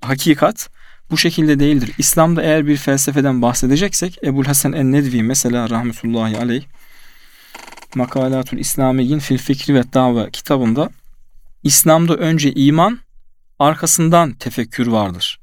hakikat 0.00 0.70
bu 1.10 1.18
şekilde 1.18 1.58
değildir. 1.58 1.90
İslam'da 1.98 2.42
eğer 2.42 2.66
bir 2.66 2.76
felsefeden 2.76 3.42
bahsedeceksek 3.42 4.18
Ebul 4.24 4.44
Hasan 4.44 4.72
en-Nedvi 4.72 5.22
mesela 5.22 5.70
rahmetullahi 5.70 6.38
aleyh 6.38 6.64
Makalatul 7.94 8.58
İslamiyin 8.58 9.18
fil 9.18 9.38
fikri 9.38 9.74
ve 9.74 9.92
dava 9.92 10.30
kitabında 10.30 10.90
İslam'da 11.62 12.14
önce 12.14 12.52
iman 12.52 12.98
arkasından 13.58 14.32
tefekkür 14.32 14.86
vardır 14.86 15.40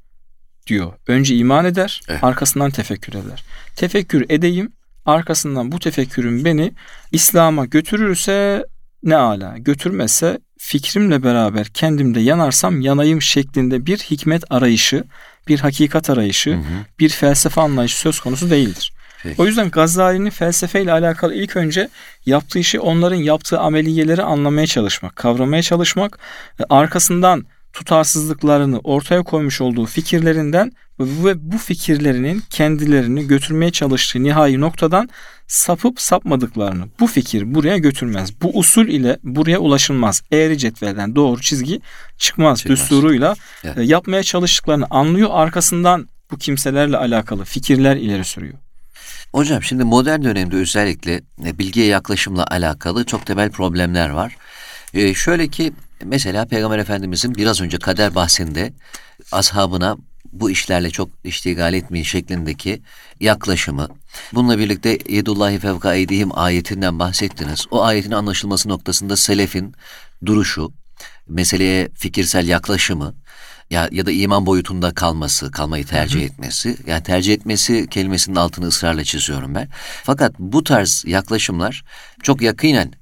diyor. 0.66 0.92
Önce 1.06 1.36
iman 1.36 1.64
eder, 1.64 2.00
evet. 2.08 2.24
arkasından 2.24 2.70
tefekkür 2.70 3.14
eder. 3.14 3.44
Tefekkür 3.76 4.26
edeyim, 4.28 4.72
arkasından 5.04 5.72
bu 5.72 5.78
tefekkürün 5.78 6.44
beni 6.44 6.72
İslam'a 7.12 7.64
götürürse 7.64 8.66
ne 9.02 9.16
ala, 9.16 9.58
götürmezse 9.58 10.38
fikrimle 10.64 11.22
beraber 11.22 11.66
kendimde 11.66 12.20
yanarsam 12.20 12.80
yanayım 12.80 13.22
şeklinde 13.22 13.86
bir 13.86 13.98
hikmet 13.98 14.44
arayışı, 14.50 15.04
bir 15.48 15.60
hakikat 15.60 16.10
arayışı, 16.10 16.50
hı 16.50 16.54
hı. 16.54 16.86
bir 16.98 17.08
felsefe 17.08 17.60
anlayışı 17.60 17.98
söz 17.98 18.20
konusu 18.20 18.50
değildir. 18.50 18.92
Peki. 19.22 19.42
O 19.42 19.46
yüzden 19.46 19.70
Gazali'nin 19.70 20.30
felsefeyle 20.30 20.92
alakalı 20.92 21.34
ilk 21.34 21.56
önce 21.56 21.88
yaptığı 22.26 22.58
işi 22.58 22.80
onların 22.80 23.16
yaptığı 23.16 23.58
ameliyeleri 23.58 24.22
anlamaya 24.22 24.66
çalışmak, 24.66 25.16
kavramaya 25.16 25.62
çalışmak, 25.62 26.18
arkasından 26.70 27.46
tutarsızlıklarını 27.72 28.78
ortaya 28.78 29.22
koymuş 29.22 29.60
olduğu 29.60 29.86
fikirlerinden 29.86 30.72
ve 31.00 31.52
bu 31.52 31.58
fikirlerinin 31.58 32.42
kendilerini 32.50 33.26
götürmeye 33.26 33.70
çalıştığı 33.70 34.22
nihai 34.22 34.60
noktadan 34.60 35.08
sapıp 35.52 36.00
sapmadıklarını 36.00 36.84
bu 37.00 37.06
fikir 37.06 37.54
buraya 37.54 37.78
götürmez. 37.78 38.40
Bu 38.42 38.58
usul 38.58 38.88
ile 38.88 39.18
buraya 39.22 39.58
ulaşılmaz. 39.58 40.22
Eğri 40.32 40.58
cetvelden 40.58 41.16
doğru 41.16 41.40
çizgi 41.40 41.80
çıkmaz. 42.18 42.58
çıkmaz. 42.58 42.78
Düsturuyla 42.78 43.34
evet. 43.64 43.78
E, 43.78 43.82
yapmaya 43.82 44.22
çalıştıklarını 44.22 44.86
anlıyor. 44.90 45.30
Arkasından 45.32 46.08
bu 46.30 46.38
kimselerle 46.38 46.96
alakalı 46.96 47.44
fikirler 47.44 47.96
ileri 47.96 48.24
sürüyor. 48.24 48.54
Hocam 49.32 49.62
şimdi 49.62 49.84
modern 49.84 50.22
dönemde 50.22 50.56
özellikle 50.56 51.20
e, 51.44 51.58
bilgiye 51.58 51.86
yaklaşımla 51.86 52.46
alakalı 52.46 53.04
çok 53.04 53.26
temel 53.26 53.50
problemler 53.50 54.10
var. 54.10 54.36
Ee, 54.94 55.14
şöyle 55.14 55.48
ki 55.48 55.72
mesela 56.04 56.46
Peygamber 56.46 56.78
Efendimizin 56.78 57.34
biraz 57.34 57.60
önce 57.60 57.78
kader 57.78 58.14
bahsinde 58.14 58.72
ashabına 59.32 59.96
bu 60.32 60.50
işlerle 60.50 60.90
çok 60.90 61.10
iştigal 61.24 61.74
etmeyin 61.74 62.04
şeklindeki 62.04 62.82
yaklaşımı. 63.20 63.88
Bununla 64.32 64.58
birlikte 64.58 64.98
Yedullahi 65.08 65.58
fevka 65.58 65.94
eydihim 65.94 66.38
ayetinden 66.38 66.98
bahsettiniz. 66.98 67.66
O 67.70 67.82
ayetin 67.82 68.12
anlaşılması 68.12 68.68
noktasında 68.68 69.16
selefin 69.16 69.74
duruşu, 70.26 70.72
meseleye 71.28 71.88
fikirsel 71.94 72.48
yaklaşımı 72.48 73.14
ya, 73.70 73.88
ya 73.92 74.06
da 74.06 74.10
iman 74.12 74.46
boyutunda 74.46 74.94
kalması, 74.94 75.50
kalmayı 75.50 75.86
tercih 75.86 76.22
etmesi. 76.22 76.76
Yani 76.86 77.02
tercih 77.02 77.34
etmesi 77.34 77.86
kelimesinin 77.90 78.36
altını 78.36 78.66
ısrarla 78.66 79.04
çiziyorum 79.04 79.54
ben. 79.54 79.68
Fakat 80.04 80.38
bu 80.38 80.64
tarz 80.64 81.04
yaklaşımlar 81.06 81.84
çok 82.22 82.42
yakinen 82.42 82.92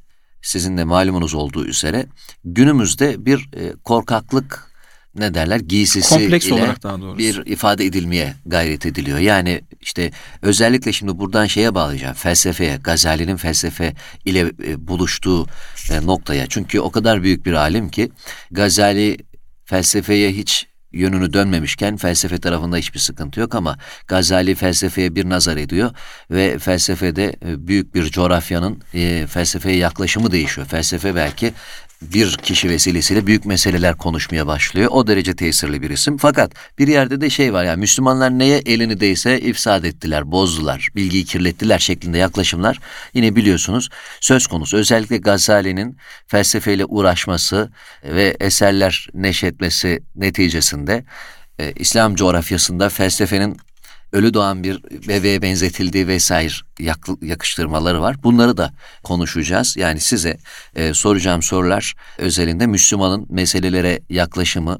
sizin 0.42 0.76
de 0.76 0.84
malumunuz 0.84 1.34
olduğu 1.34 1.66
üzere 1.66 2.06
günümüzde 2.44 3.26
bir 3.26 3.48
e, 3.56 3.72
korkaklık 3.84 4.69
ne 5.14 5.34
derler 5.34 5.60
giysisi 5.60 6.08
Kompleks 6.08 6.46
ile 6.46 6.74
bir 7.18 7.46
ifade 7.46 7.86
edilmeye 7.86 8.34
gayret 8.46 8.86
ediliyor. 8.86 9.18
Yani 9.18 9.60
işte 9.80 10.10
özellikle 10.42 10.92
şimdi 10.92 11.18
buradan 11.18 11.46
şeye 11.46 11.74
bağlayacağım 11.74 12.14
felsefeye 12.14 12.76
Gazali'nin 12.76 13.36
felsefe 13.36 13.94
ile 14.24 14.40
e, 14.40 14.88
buluştuğu 14.88 15.46
e, 15.90 16.06
noktaya. 16.06 16.46
Çünkü 16.46 16.80
o 16.80 16.90
kadar 16.90 17.22
büyük 17.22 17.46
bir 17.46 17.52
alim 17.52 17.88
ki 17.88 18.10
Gazali 18.50 19.18
felsefeye 19.64 20.32
hiç 20.32 20.66
yönünü 20.92 21.32
dönmemişken 21.32 21.96
felsefe 21.96 22.38
tarafında 22.38 22.76
hiçbir 22.76 22.98
sıkıntı 22.98 23.40
yok 23.40 23.54
ama 23.54 23.78
Gazali 24.06 24.54
felsefeye 24.54 25.14
bir 25.14 25.28
nazar 25.28 25.56
ediyor 25.56 25.90
ve 26.30 26.58
felsefede 26.58 27.36
e, 27.44 27.66
büyük 27.66 27.94
bir 27.94 28.10
coğrafyanın 28.10 28.82
e, 28.94 29.26
felsefeye 29.26 29.76
yaklaşımı 29.76 30.30
değişiyor. 30.30 30.66
Felsefe 30.66 31.14
belki 31.14 31.52
bir 32.02 32.36
kişi 32.36 32.68
vesilesiyle 32.68 33.26
büyük 33.26 33.44
meseleler 33.44 33.96
konuşmaya 33.96 34.46
başlıyor. 34.46 34.90
O 34.92 35.06
derece 35.06 35.36
tesirli 35.36 35.82
bir 35.82 35.90
isim. 35.90 36.16
Fakat 36.16 36.52
bir 36.78 36.88
yerde 36.88 37.20
de 37.20 37.30
şey 37.30 37.52
var 37.52 37.64
yani 37.64 37.80
Müslümanlar 37.80 38.30
neye 38.30 38.58
elini 38.58 39.00
değse 39.00 39.40
ifsad 39.40 39.84
ettiler, 39.84 40.32
bozdular, 40.32 40.88
bilgiyi 40.96 41.24
kirlettiler 41.24 41.78
şeklinde 41.78 42.18
yaklaşımlar 42.18 42.78
yine 43.14 43.36
biliyorsunuz 43.36 43.88
söz 44.20 44.46
konusu. 44.46 44.76
Özellikle 44.76 45.16
Gazali'nin 45.16 45.96
felsefeyle 46.26 46.84
uğraşması 46.84 47.70
ve 48.04 48.36
eserler 48.40 49.08
neşretmesi 49.14 50.02
neticesinde 50.16 51.04
e, 51.58 51.72
İslam 51.72 52.14
coğrafyasında 52.14 52.88
felsefenin 52.88 53.56
ölü 54.12 54.34
doğan 54.34 54.64
bir 54.64 54.82
bebeğe 55.08 55.42
benzetildiği 55.42 56.06
vesaire 56.06 56.52
yak, 56.78 57.06
yakıştırmaları 57.22 58.02
var. 58.02 58.22
Bunları 58.22 58.56
da 58.56 58.72
konuşacağız. 59.02 59.76
Yani 59.76 60.00
size 60.00 60.38
e, 60.74 60.94
soracağım 60.94 61.42
sorular 61.42 61.94
özelinde 62.18 62.66
Müslümanın 62.66 63.26
meselelere 63.30 64.00
yaklaşımı, 64.08 64.78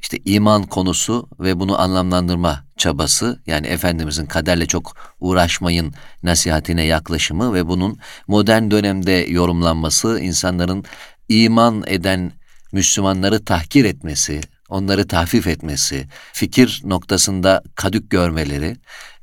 işte 0.00 0.18
iman 0.24 0.62
konusu 0.62 1.28
ve 1.40 1.60
bunu 1.60 1.80
anlamlandırma 1.80 2.64
çabası 2.76 3.42
yani 3.46 3.66
Efendimizin 3.66 4.26
kaderle 4.26 4.66
çok 4.66 4.96
uğraşmayın 5.20 5.94
nasihatine 6.22 6.84
yaklaşımı 6.84 7.54
ve 7.54 7.68
bunun 7.68 7.98
modern 8.26 8.70
dönemde 8.70 9.12
yorumlanması, 9.12 10.20
insanların 10.20 10.84
iman 11.28 11.84
eden 11.86 12.32
Müslümanları 12.72 13.44
tahkir 13.44 13.84
etmesi, 13.84 14.40
onları 14.72 15.06
tahfif 15.06 15.46
etmesi, 15.46 16.06
fikir 16.32 16.80
noktasında 16.84 17.62
kadük 17.74 18.10
görmeleri, 18.10 18.76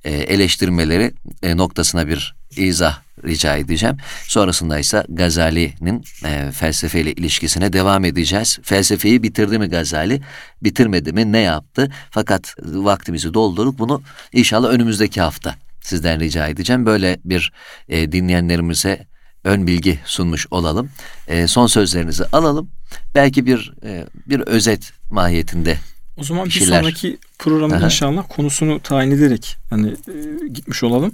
e, 0.04 0.12
eleştirmeleri 0.12 1.14
e, 1.44 1.58
noktasına 1.58 2.08
bir 2.08 2.36
izah 2.58 3.00
rica 3.26 3.56
edeceğim. 3.56 3.98
Sonrasında 4.24 4.80
ise 4.80 5.04
Gazali'nin 5.10 6.04
e, 6.26 6.52
felsefeyle 6.52 7.14
ilişkisine 7.14 7.74
devam 7.74 8.06
edeceğiz. 8.06 8.60
Felsefeyi 8.64 9.24
bitirdi 9.24 9.60
mi 9.60 9.68
Gazali, 9.68 10.22
bitirmedi 10.64 11.14
mi, 11.14 11.32
ne 11.32 11.40
yaptı? 11.40 11.92
Fakat 12.12 12.56
vaktimizi 12.64 13.34
doldurduk. 13.34 13.80
Bunu 13.80 14.02
inşallah 14.34 14.70
önümüzdeki 14.70 15.22
hafta 15.22 15.56
sizden 15.82 16.20
rica 16.20 16.48
edeceğim. 16.48 16.86
Böyle 16.86 17.20
bir 17.26 17.52
e, 17.90 18.12
dinleyenlerimize 18.12 19.08
ön 19.44 19.68
bilgi 19.68 20.00
sunmuş 20.06 20.48
olalım. 20.52 20.90
E, 21.28 21.48
son 21.48 21.68
sözlerinizi 21.68 22.26
alalım. 22.26 22.70
Belki 23.16 23.46
bir 23.46 23.74
e, 23.84 24.06
bir 24.28 24.40
özet 24.40 24.92
mahiyetinde 25.10 25.78
o 26.18 26.24
zaman 26.24 26.46
bir, 26.46 26.56
bir 26.56 26.66
sonraki 26.66 27.18
programda 27.40 27.76
Aha. 27.76 27.86
inşallah 27.86 28.24
konusunu 28.30 28.80
tayin 28.80 29.12
ederek 29.12 29.58
hani 29.70 29.90
e, 29.90 30.48
gitmiş 30.54 30.84
olalım. 30.84 31.12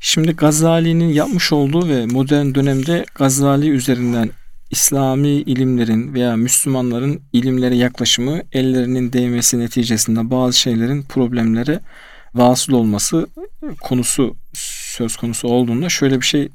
Şimdi 0.00 0.32
Gazali'nin 0.32 1.08
yapmış 1.08 1.52
olduğu 1.52 1.88
ve 1.88 2.06
modern 2.06 2.54
dönemde 2.54 3.04
Gazali 3.14 3.68
üzerinden 3.68 4.30
İslami 4.70 5.28
ilimlerin 5.28 6.14
veya 6.14 6.36
Müslümanların 6.36 7.20
ilimlere 7.32 7.76
yaklaşımı 7.76 8.42
ellerinin 8.52 9.12
değmesi 9.12 9.58
neticesinde 9.58 10.30
bazı 10.30 10.58
şeylerin 10.58 11.02
problemlere 11.02 11.80
vasıl 12.34 12.72
olması 12.72 13.26
konusu 13.80 14.36
söz 14.96 15.16
konusu 15.16 15.48
olduğunda 15.48 15.88
şöyle 15.88 16.20
bir 16.20 16.26
şey 16.26 16.48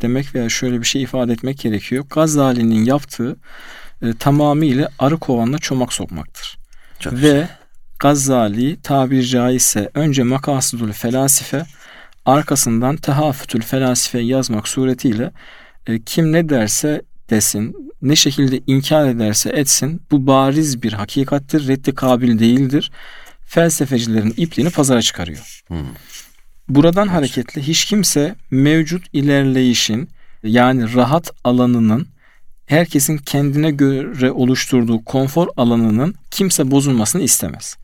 demek 0.00 0.34
veya 0.34 0.48
şöyle 0.48 0.80
bir 0.80 0.86
şey 0.86 1.02
ifade 1.02 1.32
etmek 1.32 1.58
gerekiyor. 1.58 2.04
Gazali'nin 2.10 2.84
yaptığı 2.84 3.36
e, 4.02 4.12
tamamıyla 4.18 4.88
arı 4.98 5.18
kovanla 5.18 5.58
çomak 5.58 5.92
sokmaktır. 5.92 6.58
Çok 6.98 7.12
Ve 7.12 7.18
güzel. 7.18 7.48
Gazali 7.98 8.82
tabiri 8.82 9.26
caizse 9.26 9.90
önce 9.94 10.22
makasudul 10.22 10.92
felasife 10.92 11.66
arkasından 12.24 12.96
tehafütül 12.96 13.62
felasife 13.62 14.18
yazmak 14.18 14.68
suretiyle 14.68 15.30
e, 15.86 16.02
kim 16.02 16.32
ne 16.32 16.48
derse 16.48 17.02
desin, 17.30 17.92
ne 18.02 18.16
şekilde 18.16 18.60
inkar 18.66 19.08
ederse 19.08 19.50
etsin 19.50 20.02
bu 20.10 20.26
bariz 20.26 20.82
bir 20.82 20.92
hakikattir, 20.92 21.68
reddi 21.68 21.94
kabil 21.94 22.38
değildir. 22.38 22.90
Felsefecilerin 23.46 24.34
ipliğini 24.36 24.70
pazara 24.70 25.02
çıkarıyor. 25.02 25.62
Hmm. 25.68 25.78
Buradan 26.68 27.06
evet. 27.06 27.16
hareketle 27.16 27.62
hiç 27.62 27.84
kimse 27.84 28.34
mevcut 28.50 29.04
ilerleyişin 29.12 30.08
yani 30.42 30.94
rahat 30.94 31.30
alanının 31.44 32.06
herkesin 32.66 33.18
kendine 33.18 33.70
göre 33.70 34.30
oluşturduğu 34.32 35.04
konfor 35.04 35.48
alanının 35.56 36.14
kimse 36.30 36.70
bozulmasını 36.70 37.22
istemez. 37.22 37.76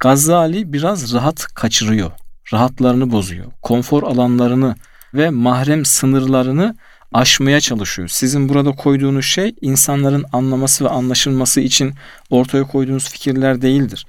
Gazali 0.00 0.72
biraz 0.72 1.14
rahat 1.14 1.46
kaçırıyor. 1.46 2.10
Rahatlarını 2.52 3.12
bozuyor. 3.12 3.46
Konfor 3.62 4.02
alanlarını 4.02 4.76
ve 5.14 5.30
mahrem 5.30 5.84
sınırlarını 5.84 6.76
aşmaya 7.12 7.60
çalışıyor. 7.60 8.08
Sizin 8.08 8.48
burada 8.48 8.72
koyduğunuz 8.72 9.24
şey 9.24 9.54
insanların 9.60 10.24
anlaması 10.32 10.84
ve 10.84 10.88
anlaşılması 10.88 11.60
için 11.60 11.94
ortaya 12.30 12.64
koyduğunuz 12.64 13.10
fikirler 13.10 13.62
değildir. 13.62 14.06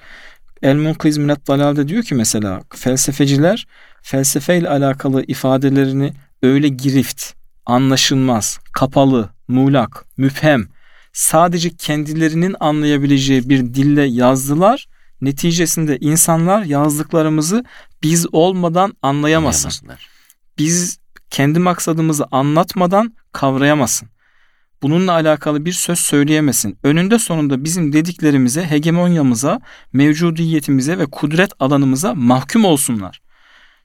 El 0.61 0.75
Munkiz 0.75 1.17
Minnet 1.17 1.47
Dalal'de 1.47 1.87
diyor 1.87 2.03
ki 2.03 2.15
mesela 2.15 2.61
felsefeciler 2.75 3.67
felsefeyle 4.07 4.69
alakalı 4.69 5.23
ifadelerini 5.27 6.13
öyle 6.41 6.67
girift, 6.67 7.33
anlaşılmaz, 7.65 8.59
kapalı, 8.73 9.29
muğlak, 9.47 10.05
müphem, 10.17 10.67
sadece 11.13 11.69
kendilerinin 11.69 12.55
anlayabileceği 12.59 13.49
bir 13.49 13.59
dille 13.59 14.03
yazdılar. 14.03 14.87
Neticesinde 15.21 15.97
insanlar 15.97 16.63
yazdıklarımızı 16.63 17.65
biz 18.03 18.27
olmadan 18.31 18.93
anlayamasın. 19.01 19.87
Biz 20.57 20.99
kendi 21.29 21.59
maksadımızı 21.59 22.25
anlatmadan 22.31 23.13
kavrayamasın. 23.31 24.09
Bununla 24.81 25.11
alakalı 25.11 25.65
bir 25.65 25.73
söz 25.73 25.99
söyleyemesin. 25.99 26.77
Önünde 26.83 27.19
sonunda 27.19 27.63
bizim 27.63 27.93
dediklerimize, 27.93 28.69
hegemonyamıza, 28.69 29.61
mevcudiyetimize 29.93 30.97
ve 30.97 31.05
kudret 31.05 31.51
alanımıza 31.59 32.15
mahkum 32.15 32.65
olsunlar. 32.65 33.26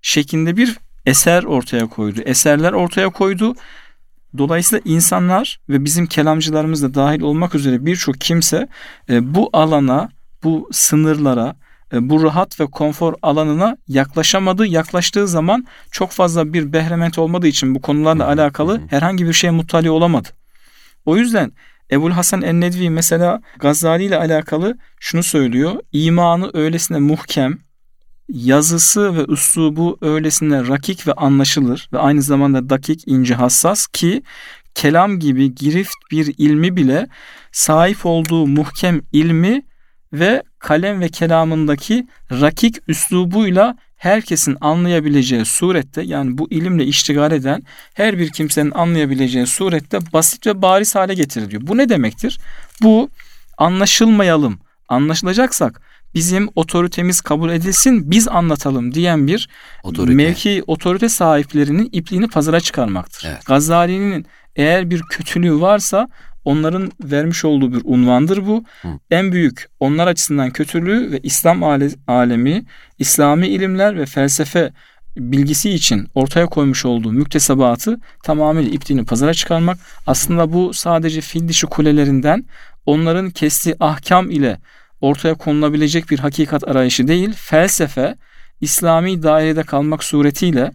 Şeklinde 0.03 0.57
bir 0.57 0.79
eser 1.07 1.45
ortaya 1.45 1.87
koydu. 1.87 2.21
Eserler 2.25 2.73
ortaya 2.73 3.09
koydu 3.09 3.55
Dolayısıyla 4.39 4.83
insanlar 4.85 5.61
ve 5.69 5.85
bizim 5.85 6.07
kelamcılarımız 6.07 6.83
da 6.83 6.95
dahil 6.95 7.21
olmak 7.21 7.55
üzere 7.55 7.87
birçok 7.87 8.21
kimse 8.21 8.69
e, 9.11 9.35
bu 9.35 9.51
alana, 9.53 10.09
bu 10.43 10.69
sınırlara, 10.73 11.57
e, 11.93 12.09
bu 12.09 12.23
rahat 12.23 12.61
ve 12.61 12.67
konfor 12.67 13.15
alanına 13.23 13.77
yaklaşamadı. 13.89 14.67
Yaklaştığı 14.67 15.29
zaman 15.29 15.67
çok 15.91 16.11
fazla 16.11 16.53
bir 16.53 16.73
behrement 16.73 17.19
olmadığı 17.19 17.47
için 17.47 17.75
bu 17.75 17.81
konularla 17.81 18.27
alakalı 18.27 18.81
herhangi 18.91 19.27
bir 19.27 19.33
şeye 19.33 19.51
muttali 19.51 19.91
olamadı. 19.91 20.29
O 21.05 21.17
yüzden 21.17 21.53
Ebul 21.91 22.11
Hasan 22.11 22.43
Ennedvi 22.43 22.91
mesela 22.91 23.43
Gazali 23.59 24.05
ile 24.05 24.17
alakalı 24.17 24.79
şunu 25.01 25.23
söylüyor. 25.23 25.75
İmanı 25.93 26.51
öylesine 26.55 26.99
muhkem, 26.99 27.59
yazısı 28.29 29.17
ve 29.17 29.25
üslubu 29.33 29.99
öylesine 30.01 30.69
rakik 30.69 31.07
ve 31.07 31.13
anlaşılır 31.13 31.89
ve 31.93 31.99
aynı 31.99 32.23
zamanda 32.23 32.71
dakik, 32.71 33.03
ince, 33.07 33.35
hassas 33.35 33.87
ki 33.87 34.23
kelam 34.75 35.19
gibi 35.19 35.55
girift 35.55 35.95
bir 36.11 36.35
ilmi 36.39 36.77
bile 36.77 37.09
sahip 37.53 38.07
olduğu 38.07 38.47
muhkem 38.47 39.01
ilmi 39.13 39.63
ve 40.13 40.43
kalem 40.59 41.01
ve 41.01 41.09
kelamındaki 41.09 42.07
rakik 42.31 42.77
üslubuyla 42.89 43.77
herkesin 43.97 44.57
anlayabileceği 44.61 45.45
surette 45.45 46.03
yani 46.03 46.39
bu 46.39 46.51
ilimle 46.51 46.85
iştigal 46.85 47.33
eden 47.33 47.63
her 47.95 48.19
bir 48.19 48.31
kimsenin 48.31 48.71
anlayabileceği 48.71 49.47
surette 49.47 49.99
basit 50.13 50.47
ve 50.47 50.63
bariz 50.63 50.95
hale 50.95 51.15
getiriliyor. 51.15 51.63
Bu 51.67 51.77
ne 51.77 51.89
demektir? 51.89 52.41
Bu 52.83 53.09
anlaşılmayalım, 53.59 54.59
anlaşılacaksak 54.89 55.81
bizim 56.15 56.49
otoritemiz 56.55 57.21
kabul 57.21 57.51
edilsin 57.51 58.11
biz 58.11 58.29
anlatalım 58.29 58.95
diyen 58.95 59.27
bir 59.27 59.49
otorite. 59.83 60.15
mevki 60.15 60.63
otorite 60.67 61.09
sahiplerinin 61.09 61.89
ipliğini 61.93 62.29
pazara 62.29 62.61
çıkarmaktır. 62.61 63.29
Evet. 63.29 63.47
Gazali'nin 63.47 64.27
eğer 64.57 64.91
bir 64.91 65.03
kötülüğü 65.03 65.61
varsa 65.61 66.09
onların 66.45 66.93
vermiş 67.05 67.45
olduğu 67.45 67.73
bir 67.73 67.83
unvandır 67.85 68.47
bu. 68.47 68.65
Hı. 68.83 68.89
En 69.11 69.33
büyük 69.33 69.67
onlar 69.81 70.07
açısından 70.07 70.51
kötülüğü 70.51 71.13
ve 71.13 71.21
İslam 71.23 71.63
alemi, 72.07 72.65
İslami 72.99 73.47
ilimler 73.47 73.99
ve 73.99 74.07
felsefe 74.07 74.73
bilgisi 75.17 75.71
için 75.71 76.09
ortaya 76.15 76.47
koymuş 76.47 76.85
olduğu 76.85 77.13
müktesebatı 77.13 78.01
tamamıyla 78.23 78.71
ipliğini 78.71 79.05
pazara 79.05 79.35
çıkarmak. 79.35 79.79
Aslında 80.07 80.53
bu 80.53 80.75
sadece 80.75 81.21
fil 81.21 81.49
dişi 81.49 81.67
kulelerinden 81.67 82.45
onların 82.87 83.31
kestiği 83.31 83.77
ahkam 83.81 84.31
ile 84.31 84.59
ortaya 85.03 85.35
konulabilecek 85.35 86.11
bir 86.11 86.19
hakikat 86.19 86.69
arayışı 86.69 87.09
değil, 87.09 87.33
felsefe 87.37 88.15
İslami 88.61 89.23
dairede 89.23 89.63
kalmak 89.63 90.05
suretiyle 90.05 90.71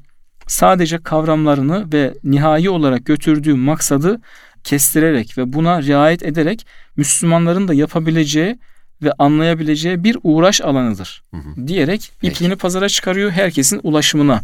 sadece 0.47 0.97
kavramlarını 1.03 1.93
ve 1.93 2.13
nihai 2.23 2.69
olarak 2.69 3.05
götürdüğü 3.05 3.53
maksadı 3.53 4.21
kestirerek 4.63 5.37
ve 5.37 5.53
buna 5.53 5.81
riayet 5.81 6.23
ederek 6.23 6.67
Müslümanların 6.95 7.67
da 7.67 7.73
yapabileceği 7.73 8.59
ve 9.01 9.11
anlayabileceği 9.19 10.03
bir 10.03 10.17
uğraş 10.23 10.61
alanıdır 10.61 11.23
Hı 11.31 11.37
hı. 11.37 11.67
diyerek 11.67 12.11
Peki. 12.21 12.33
ipliğini 12.33 12.55
pazara 12.55 12.89
çıkarıyor. 12.89 13.31
Herkesin 13.31 13.79
ulaşımına, 13.83 14.41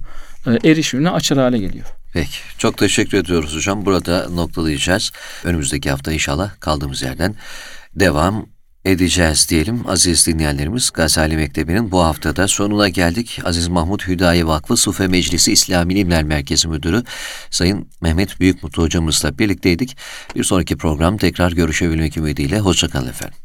e, 0.47 0.69
erişimine 0.69 1.09
açar 1.09 1.37
hale 1.37 1.57
geliyor. 1.57 1.85
Peki. 2.13 2.37
Çok 2.57 2.77
teşekkür 2.77 3.17
ediyoruz 3.17 3.55
hocam. 3.55 3.85
Burada 3.85 4.29
noktalayacağız. 4.29 5.11
Önümüzdeki 5.43 5.89
hafta 5.89 6.11
inşallah 6.11 6.59
kaldığımız 6.59 7.01
yerden 7.01 7.35
devam 7.95 8.45
edeceğiz 8.85 9.49
diyelim. 9.49 9.87
Aziz 9.87 10.27
dinleyenlerimiz 10.27 10.89
Gazali 10.93 11.35
Mektebi'nin 11.35 11.91
bu 11.91 12.03
haftada 12.03 12.47
sonuna 12.47 12.89
geldik. 12.89 13.39
Aziz 13.45 13.67
Mahmut 13.67 14.07
Hüdayi 14.07 14.47
Vakfı 14.47 14.77
Sufe 14.77 15.07
Meclisi 15.07 15.51
İslami 15.51 15.93
İlimler 15.93 16.23
Merkezi 16.23 16.67
Müdürü 16.67 17.03
Sayın 17.49 17.89
Mehmet 18.01 18.39
Büyükmutlu 18.39 18.83
hocamızla 18.83 19.37
birlikteydik. 19.37 19.97
Bir 20.35 20.43
sonraki 20.43 20.77
program 20.77 21.17
tekrar 21.17 21.51
görüşebilmek 21.51 22.17
ümidiyle. 22.17 22.59
Hoşçakalın 22.59 23.09
efendim. 23.09 23.37